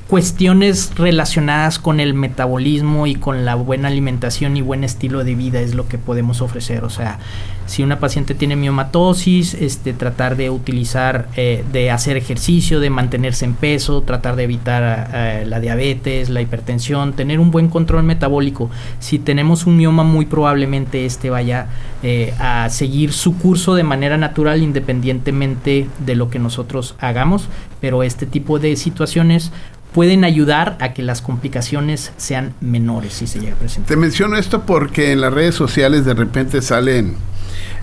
cuestiones 0.08 0.92
relacionadas 0.96 1.80
con 1.80 1.98
el 1.98 2.14
metabolismo 2.14 3.08
y 3.08 3.16
con 3.16 3.44
la 3.44 3.56
buena 3.56 3.88
alimentación 3.88 4.56
y 4.56 4.60
buen 4.60 4.84
estilo 4.84 5.24
de 5.24 5.34
vida 5.34 5.60
es 5.60 5.74
lo 5.74 5.88
que 5.88 5.98
podemos 5.98 6.42
ofrecer. 6.42 6.84
O 6.84 6.90
sea, 6.90 7.18
si 7.66 7.82
una 7.82 7.98
paciente 7.98 8.34
tiene 8.34 8.54
miomatosis, 8.54 9.54
este, 9.54 9.92
tratar 9.92 10.36
de 10.36 10.50
utilizar, 10.50 11.26
eh, 11.34 11.64
de 11.72 11.90
hacer 11.90 12.16
ejercicio, 12.16 12.78
de 12.78 12.90
mantenerse 12.90 13.44
en 13.44 13.54
peso, 13.54 14.02
tratar 14.02 14.36
de 14.36 14.44
evitar 14.44 15.10
eh, 15.12 15.44
la 15.44 15.58
diabetes, 15.58 16.28
la 16.28 16.40
hipertensión, 16.40 17.14
tener 17.14 17.40
un 17.40 17.50
buen 17.50 17.68
control 17.68 18.04
metabólico. 18.04 18.70
Si 19.00 19.18
tenemos 19.18 19.66
un 19.66 19.76
mioma, 19.76 20.04
muy 20.04 20.26
probablemente 20.26 21.04
este 21.04 21.30
vaya 21.30 21.66
eh, 22.04 22.32
a 22.38 22.70
seguir 22.70 23.12
su 23.12 23.36
curso 23.38 23.74
de 23.74 23.82
manera 23.82 24.16
natural 24.16 24.62
independientemente 24.62 25.88
de 25.98 26.14
lo 26.14 26.30
que 26.30 26.38
nosotros 26.38 26.94
hagamos, 27.00 27.48
pero 27.80 28.04
este 28.04 28.26
tipo 28.26 28.60
de 28.60 28.76
situaciones 28.76 29.50
pueden 29.96 30.24
ayudar 30.24 30.76
a 30.80 30.92
que 30.92 31.02
las 31.02 31.22
complicaciones 31.22 32.12
sean 32.18 32.52
menores 32.60 33.14
si 33.14 33.26
se 33.26 33.40
llega 33.40 33.54
a 33.54 33.58
presentar. 33.58 33.88
Te 33.88 33.96
menciono 33.96 34.36
esto 34.36 34.66
porque 34.66 35.12
en 35.12 35.22
las 35.22 35.32
redes 35.32 35.54
sociales 35.54 36.04
de 36.04 36.12
repente 36.12 36.60
salen 36.60 37.14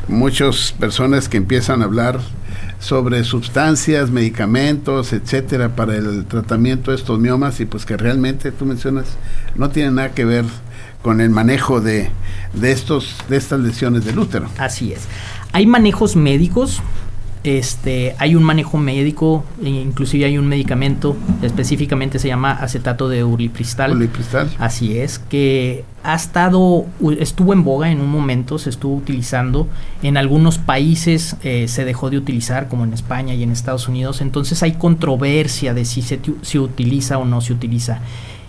muchas 0.07 0.75
personas 0.79 1.27
que 1.27 1.37
empiezan 1.37 1.81
a 1.81 1.85
hablar 1.85 2.19
sobre 2.77 3.23
sustancias, 3.23 4.11
medicamentos, 4.11 5.11
etcétera, 5.11 5.75
para 5.75 5.95
el 5.95 6.25
tratamiento 6.25 6.91
de 6.91 6.97
estos 6.97 7.17
miomas 7.17 7.59
y 7.59 7.65
pues 7.65 7.83
que 7.83 7.97
realmente 7.97 8.51
tú 8.51 8.67
mencionas 8.67 9.17
no 9.55 9.71
tiene 9.71 9.89
nada 9.89 10.11
que 10.11 10.23
ver 10.23 10.45
con 11.01 11.19
el 11.19 11.31
manejo 11.31 11.81
de, 11.81 12.11
de 12.53 12.71
estos 12.71 13.17
de 13.27 13.37
estas 13.37 13.59
lesiones 13.59 14.05
del 14.05 14.19
útero. 14.19 14.49
Así 14.59 14.93
es. 14.93 15.07
Hay 15.51 15.65
manejos 15.65 16.15
médicos 16.15 16.83
este, 17.43 18.15
hay 18.19 18.35
un 18.35 18.43
manejo 18.43 18.77
médico, 18.77 19.43
e 19.61 19.69
inclusive 19.69 20.25
hay 20.25 20.37
un 20.37 20.47
medicamento, 20.47 21.15
específicamente 21.41 22.17
se 22.17 22.29
llama 22.29 22.51
acetato 22.51 23.09
de 23.09 23.23
urlipristal. 23.23 23.91
Urlipristal. 23.91 24.49
Así 24.59 24.97
es, 24.97 25.19
que 25.19 25.83
ha 26.03 26.15
estado, 26.15 26.85
estuvo 27.19 27.53
en 27.53 27.63
boga 27.63 27.91
en 27.91 27.99
un 27.99 28.09
momento, 28.09 28.57
se 28.59 28.69
estuvo 28.69 28.95
utilizando. 28.95 29.67
En 30.01 30.17
algunos 30.17 30.57
países 30.57 31.35
eh, 31.43 31.67
se 31.67 31.83
dejó 31.85 32.09
de 32.09 32.17
utilizar, 32.17 32.69
como 32.69 32.85
en 32.85 32.93
España 32.93 33.33
y 33.33 33.43
en 33.43 33.51
Estados 33.51 33.87
Unidos. 33.87 34.21
Entonces 34.21 34.63
hay 34.63 34.73
controversia 34.73 35.73
de 35.73 35.85
si 35.85 36.01
se, 36.01 36.19
se 36.41 36.59
utiliza 36.59 37.17
o 37.17 37.25
no 37.25 37.41
se 37.41 37.53
utiliza. 37.53 37.99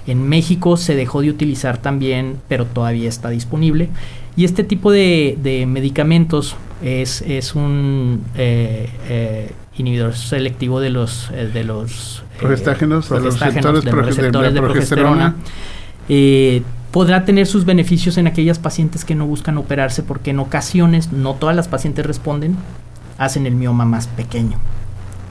En 0.07 0.29
México 0.29 0.77
se 0.77 0.95
dejó 0.95 1.23
de 1.23 1.31
utilizar 1.31 1.79
también, 1.79 2.37
pero 2.49 2.67
todavía 2.67 3.09
está 3.09 3.31
disponible. 3.31 3.89
Y 4.37 4.45
este 4.45 4.65
tipo 4.65 4.91
de, 4.91 5.39
de 5.43 5.65
medicamentos 5.67 6.57
es, 6.85 7.23
es 7.23 7.55
un 7.55 8.23
eh, 8.37 8.91
eh, 9.09 9.53
inhibidor 9.79 10.15
selectivo 10.15 10.81
de 10.81 10.91
los 10.91 11.31
eh, 11.33 11.47
de 11.47 11.65
los 11.65 12.23
progestágenos, 12.39 13.09
de 13.09 13.21
los 13.21 13.41
receptores, 13.41 14.53
de, 14.53 14.61
progesterona. 14.61 15.35
podrá 16.91 17.25
tener 17.25 17.47
sus 17.47 17.65
beneficios 17.65 18.19
en 18.19 18.27
aquellas 18.27 18.59
pacientes 18.59 19.07
que 19.07 19.15
no 19.15 19.27
buscan 19.27 19.57
operarse 19.57 20.03
porque 20.03 20.31
en 20.31 20.41
ocasiones 20.41 21.11
no 21.11 21.35
todas 21.35 21.57
las 21.57 21.69
pacientes 21.69 22.05
responden, 22.05 22.57
hacen 23.17 23.47
el 23.47 23.55
mioma 23.55 23.87
más 23.87 24.07
pequeño. 24.07 24.59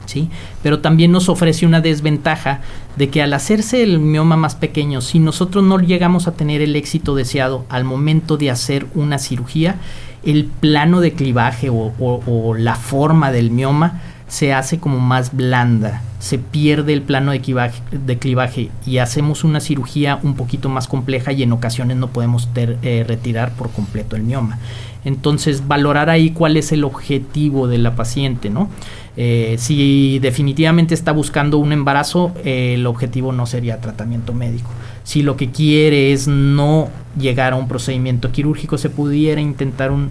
¿Sí? 0.06 0.28
Pero 0.62 0.80
también 0.80 1.12
nos 1.12 1.28
ofrece 1.28 1.66
una 1.66 1.80
desventaja 1.80 2.60
de 2.96 3.08
que 3.08 3.22
al 3.22 3.32
hacerse 3.32 3.82
el 3.82 3.98
mioma 3.98 4.36
más 4.36 4.54
pequeño, 4.54 5.00
si 5.00 5.18
nosotros 5.18 5.64
no 5.64 5.78
llegamos 5.78 6.28
a 6.28 6.32
tener 6.32 6.60
el 6.60 6.76
éxito 6.76 7.14
deseado 7.14 7.64
al 7.68 7.84
momento 7.84 8.36
de 8.36 8.50
hacer 8.50 8.86
una 8.94 9.18
cirugía, 9.18 9.76
el 10.24 10.46
plano 10.46 11.00
de 11.00 11.12
clivaje 11.12 11.68
o, 11.70 12.54
la 12.56 12.76
forma 12.76 13.30
del 13.30 13.50
mioma 13.50 14.00
se 14.28 14.54
hace 14.54 14.78
como 14.78 14.98
más 14.98 15.36
blanda, 15.36 16.02
se 16.18 16.38
pierde 16.38 16.92
el 16.92 17.02
plano 17.02 17.32
de 17.32 18.18
clivaje, 18.18 18.70
y 18.86 18.98
hacemos 18.98 19.44
una 19.44 19.60
cirugía 19.60 20.18
un 20.22 20.34
poquito 20.34 20.68
más 20.68 20.88
compleja 20.88 21.32
y 21.32 21.42
en 21.42 21.52
ocasiones 21.52 21.98
no 21.98 22.08
podemos 22.08 22.48
eh, 22.56 23.04
retirar 23.06 23.52
por 23.52 23.70
completo 23.70 24.16
el 24.16 24.22
mioma. 24.22 24.58
Entonces, 25.04 25.68
valorar 25.68 26.08
ahí 26.08 26.30
cuál 26.30 26.56
es 26.56 26.72
el 26.72 26.82
objetivo 26.82 27.68
de 27.68 27.78
la 27.78 27.94
paciente, 27.94 28.48
¿no? 28.48 28.70
Eh, 29.16 29.56
si 29.58 30.18
definitivamente 30.18 30.94
está 30.94 31.12
buscando 31.12 31.58
un 31.58 31.72
embarazo, 31.72 32.32
el 32.44 32.86
objetivo 32.86 33.32
no 33.32 33.46
sería 33.46 33.80
tratamiento 33.80 34.32
médico. 34.32 34.70
Si 35.04 35.22
lo 35.22 35.36
que 35.36 35.50
quiere 35.50 36.12
es 36.12 36.26
no 36.26 36.88
llegar 37.18 37.52
a 37.52 37.56
un 37.56 37.68
procedimiento 37.68 38.32
quirúrgico, 38.32 38.78
se 38.78 38.90
pudiera 38.90 39.40
intentar 39.40 39.90
un, 39.90 40.10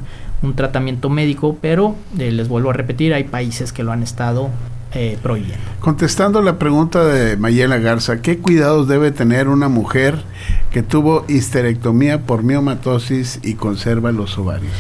tratamiento 0.56 1.10
médico, 1.10 1.58
pero 1.62 1.96
eh, 2.20 2.30
les 2.30 2.50
vuelvo 2.50 2.70
a 2.70 2.74
repetir, 2.74 3.14
hay 3.14 3.24
países 3.24 3.72
que 3.72 3.82
lo 3.82 3.94
han 3.94 4.04
estado 4.04 4.50
eh, 4.94 5.18
prohibiendo. 5.24 5.64
Contestando 5.80 6.42
la 6.42 6.60
pregunta 6.60 7.06
de 7.06 7.38
Mayela 7.38 7.78
Garza, 7.78 8.22
¿qué 8.22 8.40
cuidados 8.40 8.90
debe 8.90 9.12
tener 9.12 9.48
una 9.48 9.70
mujer 9.70 10.22
que 10.70 10.84
tuvo 10.84 11.24
histerectomía 11.30 12.24
por 12.24 12.44
miomatosis 12.44 13.40
y 13.42 13.54
conserva 13.54 14.12
los 14.12 14.38
ovarios? 14.38 14.74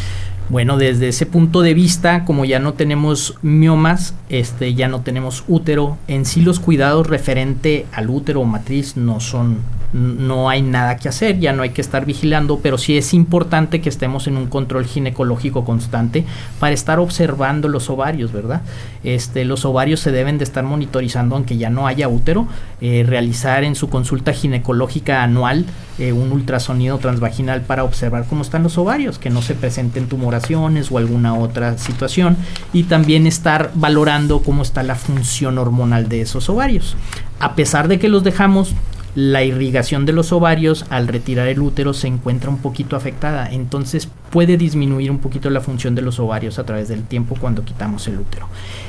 Bueno, 0.50 0.78
desde 0.78 1.08
ese 1.08 1.26
punto 1.26 1.62
de 1.62 1.74
vista, 1.74 2.26
como 2.26 2.46
ya 2.46 2.60
no 2.60 2.74
tenemos 2.74 3.36
miomas, 3.42 4.14
este, 4.30 4.74
ya 4.74 4.88
no 4.88 5.02
tenemos 5.02 5.44
útero, 5.48 5.98
en 6.08 6.26
sí 6.26 6.42
los 6.42 6.60
cuidados 6.60 7.08
referente 7.08 7.86
al 7.92 8.10
útero 8.10 8.42
o 8.42 8.46
matriz 8.46 8.98
no 8.98 9.20
son 9.20 9.60
no 9.94 10.50
hay 10.50 10.62
nada 10.62 10.98
que 10.98 11.08
hacer, 11.08 11.40
ya 11.40 11.54
no 11.54 11.64
hay 11.64 11.70
que 11.70 11.82
estar 11.82 12.06
vigilando, 12.06 12.60
pero 12.62 12.78
sí 12.78 12.98
es 12.98 13.14
importante 13.14 13.80
que 13.80 13.90
estemos 13.90 14.28
en 14.28 14.38
un 14.38 14.48
control 14.48 14.86
ginecológico 14.86 15.64
constante 15.64 16.26
para 16.60 16.74
estar 16.74 17.00
observando 17.00 17.68
los 17.68 17.90
ovarios, 17.90 18.32
¿verdad? 18.32 18.62
Este, 19.04 19.46
los 19.46 19.66
ovarios 19.66 20.00
se 20.00 20.12
deben 20.12 20.38
de 20.38 20.44
estar 20.44 20.64
monitorizando 20.64 21.36
aunque 21.36 21.58
ya 21.58 21.70
no 21.70 21.88
haya 21.88 22.08
útero, 22.08 22.48
eh, 22.82 23.06
realizar 23.08 23.64
en 23.64 23.76
su 23.76 23.90
consulta 23.90 24.34
ginecológica 24.34 25.24
anual 25.24 25.66
eh, 26.00 26.12
un 26.12 26.32
ultrasonido 26.32 26.98
transvaginal 26.98 27.62
para 27.62 27.84
observar 27.84 28.26
cómo 28.28 28.42
están 28.42 28.64
los 28.64 28.78
ovarios, 28.78 29.20
que 29.20 29.30
no 29.30 29.42
se 29.42 29.54
presenten 29.54 30.08
tumoraciones 30.08 30.92
o 30.92 30.98
alguna 30.98 31.36
otra 31.36 31.78
situación, 31.78 32.36
y 32.74 32.84
también 32.84 33.28
estar 33.28 33.72
valorando 33.76 34.42
cómo 34.42 34.64
está 34.64 34.82
la 34.82 34.96
función 34.96 35.60
hormonal 35.60 36.10
de 36.10 36.22
esos 36.22 36.50
ovarios. 36.50 36.96
A 37.40 37.56
pesar 37.56 37.88
de 37.88 38.00
que 38.00 38.10
los 38.10 38.24
dejamos 38.24 38.74
la 39.16 39.44
irrigación 39.44 40.06
de 40.06 40.14
los 40.14 40.32
ovarios 40.32 40.86
al 40.90 41.08
retirar 41.08 41.48
el 41.48 41.62
útero 41.62 41.94
se 41.94 42.08
encuentra 42.08 42.50
un 42.50 42.58
poquito 42.58 42.96
afectada, 42.96 43.50
entonces 43.52 44.10
puede 44.32 44.58
disminuir 44.58 45.12
un 45.12 45.20
poquito 45.20 45.50
la 45.50 45.62
función 45.62 45.96
de 45.96 46.02
los 46.02 46.20
ovarios 46.20 46.58
a 46.60 46.66
través 46.66 46.88
del 46.88 47.04
tiempo 47.04 47.36
cuando 47.40 47.64
quitamos 47.64 48.08
el 48.08 48.20
útero. 48.20 48.48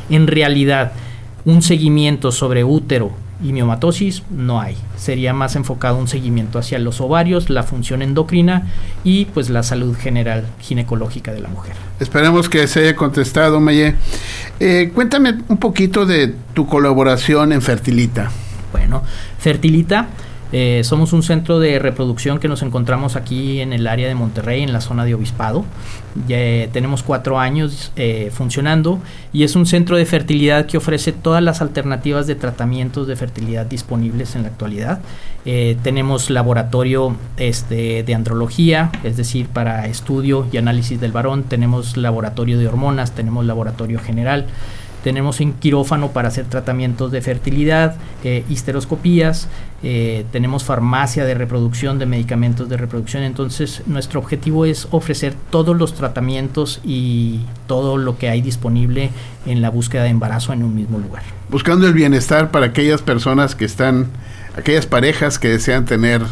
En 0.09 0.27
realidad, 0.27 0.93
un 1.45 1.61
seguimiento 1.61 2.33
sobre 2.33 2.65
útero 2.65 3.13
y 3.43 3.53
miomatosis 3.53 4.23
no 4.31 4.61
hay. 4.61 4.77
Sería 4.97 5.35
más 5.35 5.57
enfocado 5.57 5.99
un 5.99 6.09
seguimiento 6.09 6.59
hacia 6.59 6.79
los 6.79 7.01
ovarios, 7.01 7.51
la 7.51 7.63
función 7.63 8.01
endocrina 8.01 8.71
y 9.03 9.27
pues 9.27 9.51
la 9.51 9.63
salud 9.63 9.95
general 9.97 10.47
ginecológica 10.61 11.33
de 11.33 11.41
la 11.41 11.49
mujer. 11.49 11.75
Esperemos 12.01 12.49
que 12.49 12.67
se 12.67 12.81
haya 12.81 12.97
contestado, 12.97 13.61
Maye. 13.61 13.97
Eh, 14.61 14.91
cuéntame 14.95 15.35
un 15.49 15.59
poquito 15.59 16.07
de 16.07 16.35
tu 16.55 16.67
colaboración 16.67 17.53
en 17.53 17.61
Fertilita. 17.61 18.31
Bueno, 18.75 19.05
Fertilita 19.39 20.09
Eh, 20.57 20.83
somos 20.85 21.13
un 21.13 21.25
centro 21.25 21.59
de 21.59 21.81
reproducción 21.81 22.39
que 22.39 22.47
nos 22.47 22.63
encontramos 22.63 23.17
aquí 23.17 23.61
en 23.61 23.73
el 23.73 23.89
área 23.89 24.07
de 24.07 24.15
Monterrey, 24.15 24.63
en 24.63 24.73
la 24.73 24.81
zona 24.81 25.05
de 25.05 25.13
Obispado. 25.13 25.65
Ya 26.29 26.39
eh, 26.39 26.71
tenemos 26.73 27.03
cuatro 27.03 27.41
años 27.41 27.91
eh, 27.97 28.31
funcionando 28.33 29.01
y 29.33 29.43
es 29.43 29.57
un 29.57 29.67
centro 29.67 29.97
de 29.97 30.07
fertilidad 30.07 30.67
que 30.67 30.77
ofrece 30.77 31.11
todas 31.11 31.43
las 31.43 31.61
alternativas 31.61 32.29
de 32.29 32.37
tratamientos 32.37 33.09
de 33.09 33.17
fertilidad 33.17 33.67
disponibles 33.67 34.37
en 34.37 34.43
la 34.43 34.49
actualidad. 34.49 35.01
tenemos 35.83 36.31
laboratorio 36.31 37.17
este, 37.37 38.05
de 38.05 38.15
andrología, 38.15 38.93
es 39.03 39.17
decir, 39.17 39.49
para 39.49 39.87
estudio 39.89 40.47
y 40.53 40.57
análisis 40.59 41.01
del 41.01 41.11
varón. 41.11 41.43
Tenemos 41.43 41.97
laboratorio 41.97 42.59
de 42.59 42.69
hormonas, 42.69 43.11
tenemos 43.11 43.45
laboratorio 43.45 43.99
general 43.99 44.47
tenemos 45.05 45.39
un 45.41 45.53
quirófano 45.53 46.13
para 46.13 46.29
hacer 46.29 46.47
tratamientos 46.47 47.13
de 47.13 47.21
fertilidad, 47.21 47.97
eh, 48.25 48.43
histeroscopías, 48.49 49.49
eh, 49.83 50.25
tenemos 50.33 50.65
farmacia 50.65 51.27
de 51.27 51.35
reproducción, 51.35 51.99
de 51.99 52.07
medicamentos 52.07 52.71
de 52.71 52.79
reproducción. 52.79 53.23
Entonces, 53.23 53.83
nuestro 53.85 54.19
objetivo 54.19 54.65
es 54.65 54.89
ofrecer 54.93 55.35
todos 55.51 55.77
los 55.77 55.93
tratamientos 55.93 56.81
y 56.85 57.41
todo 57.67 57.99
lo 57.99 58.17
que 58.17 58.31
hay 58.31 58.41
disponible 58.41 59.11
en 59.45 59.61
la 59.61 59.69
búsqueda 59.69 60.05
de 60.05 60.09
embarazo 60.09 60.55
en 60.55 60.63
un 60.63 60.75
mismo 60.75 60.99
lugar. 60.99 61.23
Buscando 61.51 61.87
el 61.87 61.93
bienestar 61.93 62.51
para 62.51 62.65
aquellas 62.65 63.03
personas 63.03 63.55
que 63.55 63.67
están, 63.67 64.07
aquellas 64.57 64.87
parejas 64.87 65.39
que 65.39 65.51
desean 65.51 65.85
tener 65.85 66.23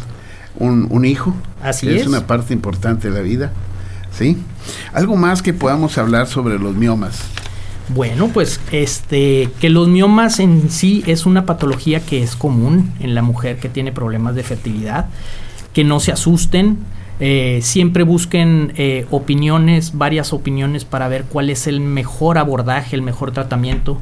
un, 0.57 1.05
hijo. 1.05 1.35
Así 1.61 1.89
es. 1.89 2.01
Es 2.01 2.07
una 2.07 2.25
parte 2.25 2.55
importante 2.55 3.11
de 3.11 3.13
la 3.13 3.21
vida. 3.21 3.51
¿Sí? 4.17 4.35
Algo 4.93 5.15
más 5.15 5.43
que 5.43 5.53
podamos 5.53 5.99
hablar 5.99 6.25
sobre 6.25 6.57
los 6.57 6.75
miomas. 6.75 7.21
Bueno, 7.89 8.29
pues 8.29 8.61
este 8.71 9.49
que 9.59 9.69
los 9.69 9.89
miomas 9.89 10.39
en 10.39 10.69
sí 10.69 11.03
es 11.05 11.25
una 11.25 11.45
patología 11.45 11.99
que 11.99 12.23
es 12.23 12.35
común 12.35 12.93
en 12.99 13.13
la 13.13 13.21
mujer 13.21 13.57
que 13.57 13.67
tiene 13.67 13.91
problemas 13.91 14.35
de 14.35 14.43
fertilidad, 14.43 15.07
que 15.73 15.83
no 15.83 15.99
se 15.99 16.13
asusten, 16.13 16.77
eh, 17.19 17.59
siempre 17.61 18.03
busquen 18.03 18.73
eh, 18.75 19.05
opiniones, 19.11 19.97
varias 19.97 20.33
opiniones 20.33 20.85
para 20.85 21.07
ver 21.07 21.25
cuál 21.25 21.49
es 21.49 21.67
el 21.67 21.79
mejor 21.79 22.37
abordaje, 22.37 22.95
el 22.95 23.01
mejor 23.01 23.31
tratamiento. 23.31 23.99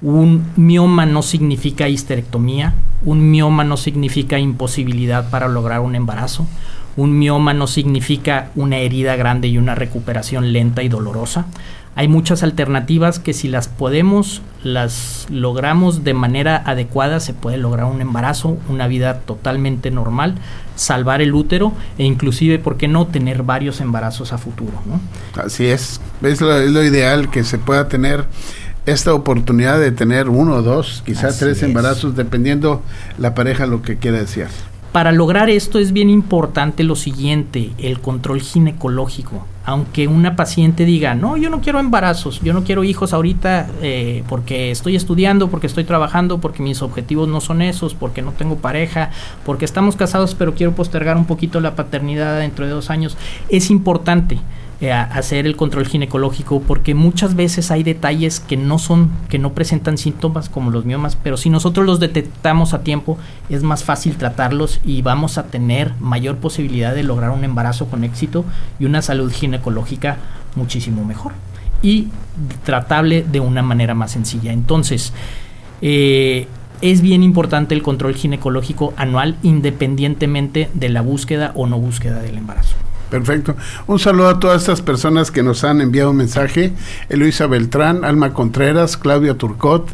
Un 0.00 0.44
mioma 0.56 1.06
no 1.06 1.22
significa 1.22 1.88
histerectomía, 1.88 2.74
un 3.04 3.30
mioma 3.30 3.64
no 3.64 3.76
significa 3.76 4.38
imposibilidad 4.38 5.30
para 5.30 5.48
lograr 5.48 5.80
un 5.80 5.94
embarazo, 5.94 6.46
un 6.96 7.18
mioma 7.18 7.54
no 7.54 7.66
significa 7.66 8.50
una 8.54 8.78
herida 8.78 9.16
grande 9.16 9.48
y 9.48 9.58
una 9.58 9.74
recuperación 9.74 10.52
lenta 10.52 10.82
y 10.82 10.88
dolorosa. 10.88 11.46
Hay 11.96 12.08
muchas 12.08 12.42
alternativas 12.42 13.20
que 13.20 13.32
si 13.32 13.46
las 13.46 13.68
podemos, 13.68 14.42
las 14.64 15.26
logramos 15.30 16.02
de 16.02 16.12
manera 16.12 16.56
adecuada, 16.66 17.20
se 17.20 17.34
puede 17.34 17.56
lograr 17.56 17.86
un 17.86 18.00
embarazo, 18.00 18.58
una 18.68 18.88
vida 18.88 19.20
totalmente 19.20 19.92
normal, 19.92 20.34
salvar 20.74 21.22
el 21.22 21.34
útero 21.34 21.72
e 21.96 22.04
inclusive, 22.04 22.58
¿por 22.58 22.76
qué 22.76 22.88
no 22.88 23.06
tener 23.06 23.44
varios 23.44 23.80
embarazos 23.80 24.32
a 24.32 24.38
futuro? 24.38 24.72
Así 25.36 25.66
es, 25.66 26.00
es 26.22 26.40
lo, 26.40 26.82
ideal 26.82 27.30
que 27.30 27.44
se 27.44 27.58
pueda 27.58 27.86
tener 27.86 28.24
esta 28.86 29.14
oportunidad 29.14 29.78
de 29.78 29.92
tener 29.92 30.28
uno 30.28 30.56
o 30.56 30.62
dos, 30.62 31.02
quizás 31.06 31.38
tres 31.38 31.62
embarazos, 31.62 32.16
dependiendo 32.16 32.82
la 33.18 33.34
pareja 33.34 33.66
lo 33.66 33.82
que 33.82 33.98
quiera 33.98 34.18
decir. 34.18 34.48
Para 34.94 35.10
lograr 35.10 35.50
esto 35.50 35.80
es 35.80 35.92
bien 35.92 36.08
importante 36.08 36.84
lo 36.84 36.94
siguiente, 36.94 37.72
el 37.78 37.98
control 37.98 38.40
ginecológico. 38.40 39.44
Aunque 39.64 40.06
una 40.06 40.36
paciente 40.36 40.84
diga, 40.84 41.16
no, 41.16 41.36
yo 41.36 41.50
no 41.50 41.60
quiero 41.60 41.80
embarazos, 41.80 42.40
yo 42.42 42.52
no 42.52 42.62
quiero 42.62 42.84
hijos 42.84 43.12
ahorita 43.12 43.66
eh, 43.82 44.22
porque 44.28 44.70
estoy 44.70 44.94
estudiando, 44.94 45.48
porque 45.50 45.66
estoy 45.66 45.82
trabajando, 45.82 46.38
porque 46.38 46.62
mis 46.62 46.80
objetivos 46.80 47.26
no 47.26 47.40
son 47.40 47.60
esos, 47.60 47.92
porque 47.92 48.22
no 48.22 48.34
tengo 48.34 48.58
pareja, 48.58 49.10
porque 49.44 49.64
estamos 49.64 49.96
casados 49.96 50.36
pero 50.36 50.54
quiero 50.54 50.76
postergar 50.76 51.16
un 51.16 51.24
poquito 51.24 51.58
la 51.58 51.74
paternidad 51.74 52.38
dentro 52.38 52.64
de 52.64 52.70
dos 52.70 52.88
años, 52.88 53.16
es 53.48 53.70
importante 53.70 54.38
eh, 54.84 54.92
hacer 54.92 55.46
el 55.46 55.56
control 55.56 55.86
ginecológico 55.86 56.60
porque 56.60 56.94
muchas 56.94 57.34
veces 57.34 57.70
hay 57.70 57.82
detalles 57.82 58.38
que 58.38 58.58
no 58.58 58.78
son 58.78 59.10
que 59.30 59.38
no 59.38 59.54
presentan 59.54 59.96
síntomas 59.96 60.50
como 60.50 60.70
los 60.70 60.84
miomas 60.84 61.16
pero 61.16 61.38
si 61.38 61.48
nosotros 61.48 61.86
los 61.86 62.00
detectamos 62.00 62.74
a 62.74 62.82
tiempo 62.82 63.16
es 63.48 63.62
más 63.62 63.82
fácil 63.82 64.16
tratarlos 64.16 64.80
y 64.84 65.00
vamos 65.00 65.38
a 65.38 65.44
tener 65.44 65.94
mayor 66.00 66.36
posibilidad 66.36 66.94
de 66.94 67.02
lograr 67.02 67.30
un 67.30 67.44
embarazo 67.44 67.86
con 67.86 68.04
éxito 68.04 68.44
y 68.78 68.84
una 68.84 69.00
salud 69.00 69.32
ginecológica 69.32 70.18
muchísimo 70.54 71.02
mejor 71.02 71.32
y 71.82 72.08
tratable 72.64 73.24
de 73.24 73.40
una 73.40 73.62
manera 73.62 73.94
más 73.94 74.10
sencilla 74.10 74.52
entonces 74.52 75.14
eh, 75.80 76.46
es 76.82 77.00
bien 77.00 77.22
importante 77.22 77.74
el 77.74 77.82
control 77.82 78.14
ginecológico 78.14 78.92
anual 78.98 79.38
independientemente 79.42 80.68
de 80.74 80.90
la 80.90 81.00
búsqueda 81.00 81.52
o 81.54 81.66
no 81.66 81.78
búsqueda 81.78 82.20
del 82.20 82.36
embarazo. 82.36 82.76
Perfecto. 83.10 83.54
Un 83.86 83.98
saludo 83.98 84.28
a 84.28 84.40
todas 84.40 84.62
estas 84.62 84.80
personas 84.80 85.30
que 85.30 85.42
nos 85.42 85.62
han 85.62 85.80
enviado 85.80 86.10
un 86.10 86.16
mensaje. 86.16 86.72
Eloisa 87.08 87.46
Beltrán, 87.46 88.04
Alma 88.04 88.32
Contreras, 88.32 88.96
Claudia 88.96 89.34
Turcot, 89.34 89.88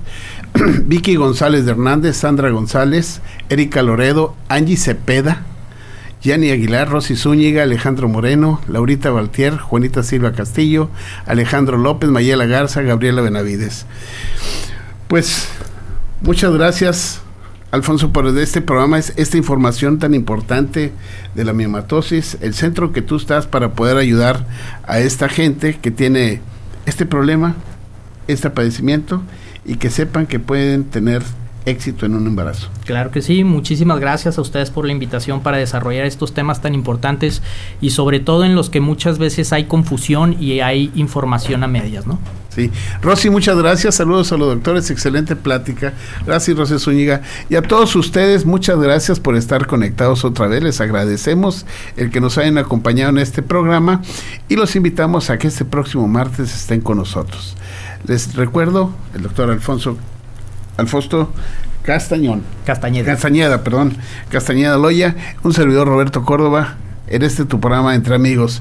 Vicky 0.84 1.16
González 1.16 1.64
de 1.64 1.72
Hernández, 1.72 2.16
Sandra 2.16 2.50
González, 2.50 3.20
Erika 3.48 3.82
Loredo, 3.82 4.34
Angie 4.48 4.76
Cepeda, 4.76 5.44
Yanni 6.22 6.50
Aguilar, 6.50 6.88
Rosy 6.88 7.16
Zúñiga, 7.16 7.62
Alejandro 7.62 8.08
Moreno, 8.08 8.60
Laurita 8.68 9.10
Valtier, 9.10 9.56
Juanita 9.56 10.02
Silva 10.02 10.32
Castillo, 10.32 10.90
Alejandro 11.26 11.78
López, 11.78 12.10
Mayela 12.10 12.46
Garza, 12.46 12.82
Gabriela 12.82 13.22
Benavides. 13.22 13.86
Pues 15.08 15.48
muchas 16.22 16.52
gracias 16.52 17.22
Alfonso, 17.70 18.12
por 18.12 18.26
este 18.26 18.60
programa 18.60 18.98
es 18.98 19.12
esta 19.16 19.36
información 19.36 20.00
tan 20.00 20.12
importante 20.12 20.92
de 21.36 21.44
la 21.44 21.52
miomatosis, 21.52 22.36
el 22.40 22.54
centro 22.54 22.92
que 22.92 23.00
tú 23.00 23.14
estás 23.14 23.46
para 23.46 23.74
poder 23.74 23.96
ayudar 23.96 24.44
a 24.88 24.98
esta 24.98 25.28
gente 25.28 25.78
que 25.80 25.92
tiene 25.92 26.40
este 26.86 27.06
problema, 27.06 27.54
este 28.26 28.50
padecimiento 28.50 29.22
y 29.64 29.76
que 29.76 29.88
sepan 29.88 30.26
que 30.26 30.40
pueden 30.40 30.82
tener 30.82 31.22
éxito 31.66 32.06
en 32.06 32.14
un 32.14 32.26
embarazo. 32.26 32.68
Claro 32.84 33.10
que 33.10 33.22
sí, 33.22 33.44
muchísimas 33.44 34.00
gracias 34.00 34.38
a 34.38 34.40
ustedes 34.40 34.70
por 34.70 34.86
la 34.86 34.92
invitación 34.92 35.40
para 35.40 35.58
desarrollar 35.58 36.06
estos 36.06 36.32
temas 36.34 36.60
tan 36.60 36.74
importantes 36.74 37.42
y 37.80 37.90
sobre 37.90 38.20
todo 38.20 38.44
en 38.44 38.54
los 38.54 38.70
que 38.70 38.80
muchas 38.80 39.18
veces 39.18 39.52
hay 39.52 39.64
confusión 39.64 40.36
y 40.40 40.60
hay 40.60 40.90
información 40.94 41.62
a 41.62 41.68
medias, 41.68 42.06
¿no? 42.06 42.18
Sí. 42.50 42.70
Rosy, 43.00 43.30
muchas 43.30 43.56
gracias. 43.56 43.94
Saludos 43.94 44.32
a 44.32 44.36
los 44.36 44.48
doctores. 44.48 44.90
Excelente 44.90 45.36
plática. 45.36 45.92
Gracias, 46.26 46.56
Rosy 46.56 46.78
Zúñiga. 46.78 47.22
Y 47.48 47.54
a 47.54 47.62
todos 47.62 47.94
ustedes, 47.94 48.44
muchas 48.44 48.78
gracias 48.80 49.20
por 49.20 49.36
estar 49.36 49.66
conectados 49.66 50.24
otra 50.24 50.48
vez. 50.48 50.62
Les 50.62 50.80
agradecemos 50.80 51.64
el 51.96 52.10
que 52.10 52.20
nos 52.20 52.38
hayan 52.38 52.58
acompañado 52.58 53.10
en 53.10 53.18
este 53.18 53.42
programa 53.42 54.02
y 54.48 54.56
los 54.56 54.74
invitamos 54.74 55.30
a 55.30 55.38
que 55.38 55.46
este 55.46 55.64
próximo 55.64 56.08
martes 56.08 56.52
estén 56.52 56.80
con 56.80 56.98
nosotros. 56.98 57.56
Les 58.06 58.34
recuerdo, 58.34 58.92
el 59.14 59.22
doctor 59.22 59.50
Alfonso 59.50 59.96
Alfonso 60.80 61.32
Castañón. 61.82 62.42
Castañeda. 62.66 63.12
Castañeda, 63.12 63.64
perdón. 63.64 63.96
Castañeda 64.28 64.76
Loya, 64.76 65.16
un 65.42 65.52
servidor 65.52 65.88
Roberto 65.88 66.24
Córdoba, 66.24 66.76
en 67.06 67.22
este 67.22 67.44
tu 67.44 67.60
programa 67.60 67.94
Entre 67.94 68.14
Amigos. 68.14 68.60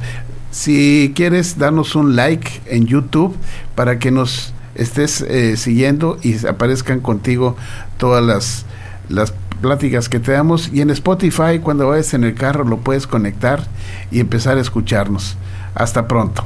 Si 0.52 1.12
quieres, 1.16 1.58
darnos 1.58 1.96
un 1.96 2.16
like 2.16 2.62
en 2.66 2.86
YouTube 2.86 3.36
para 3.76 4.00
que 4.00 4.12
nos 4.12 4.54
estés 4.76 5.22
eh, 5.22 5.58
siguiendo 5.58 6.18
y 6.24 6.46
aparezcan 6.48 7.02
contigo 7.02 7.56
todas 7.98 8.24
las, 8.24 8.66
las 9.10 9.34
pláticas 9.62 10.10
que 10.10 10.20
te 10.20 10.32
damos. 10.32 10.70
Y 10.74 10.82
en 10.82 10.90
Spotify, 10.90 11.60
cuando 11.62 11.88
vayas 11.88 12.14
en 12.14 12.24
el 12.24 12.34
carro, 12.34 12.64
lo 12.64 12.78
puedes 12.78 13.06
conectar 13.06 13.64
y 14.12 14.20
empezar 14.22 14.58
a 14.58 14.62
escucharnos. 14.62 15.38
Hasta 15.76 16.08
pronto. 16.08 16.44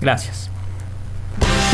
Gracias. 0.00 0.47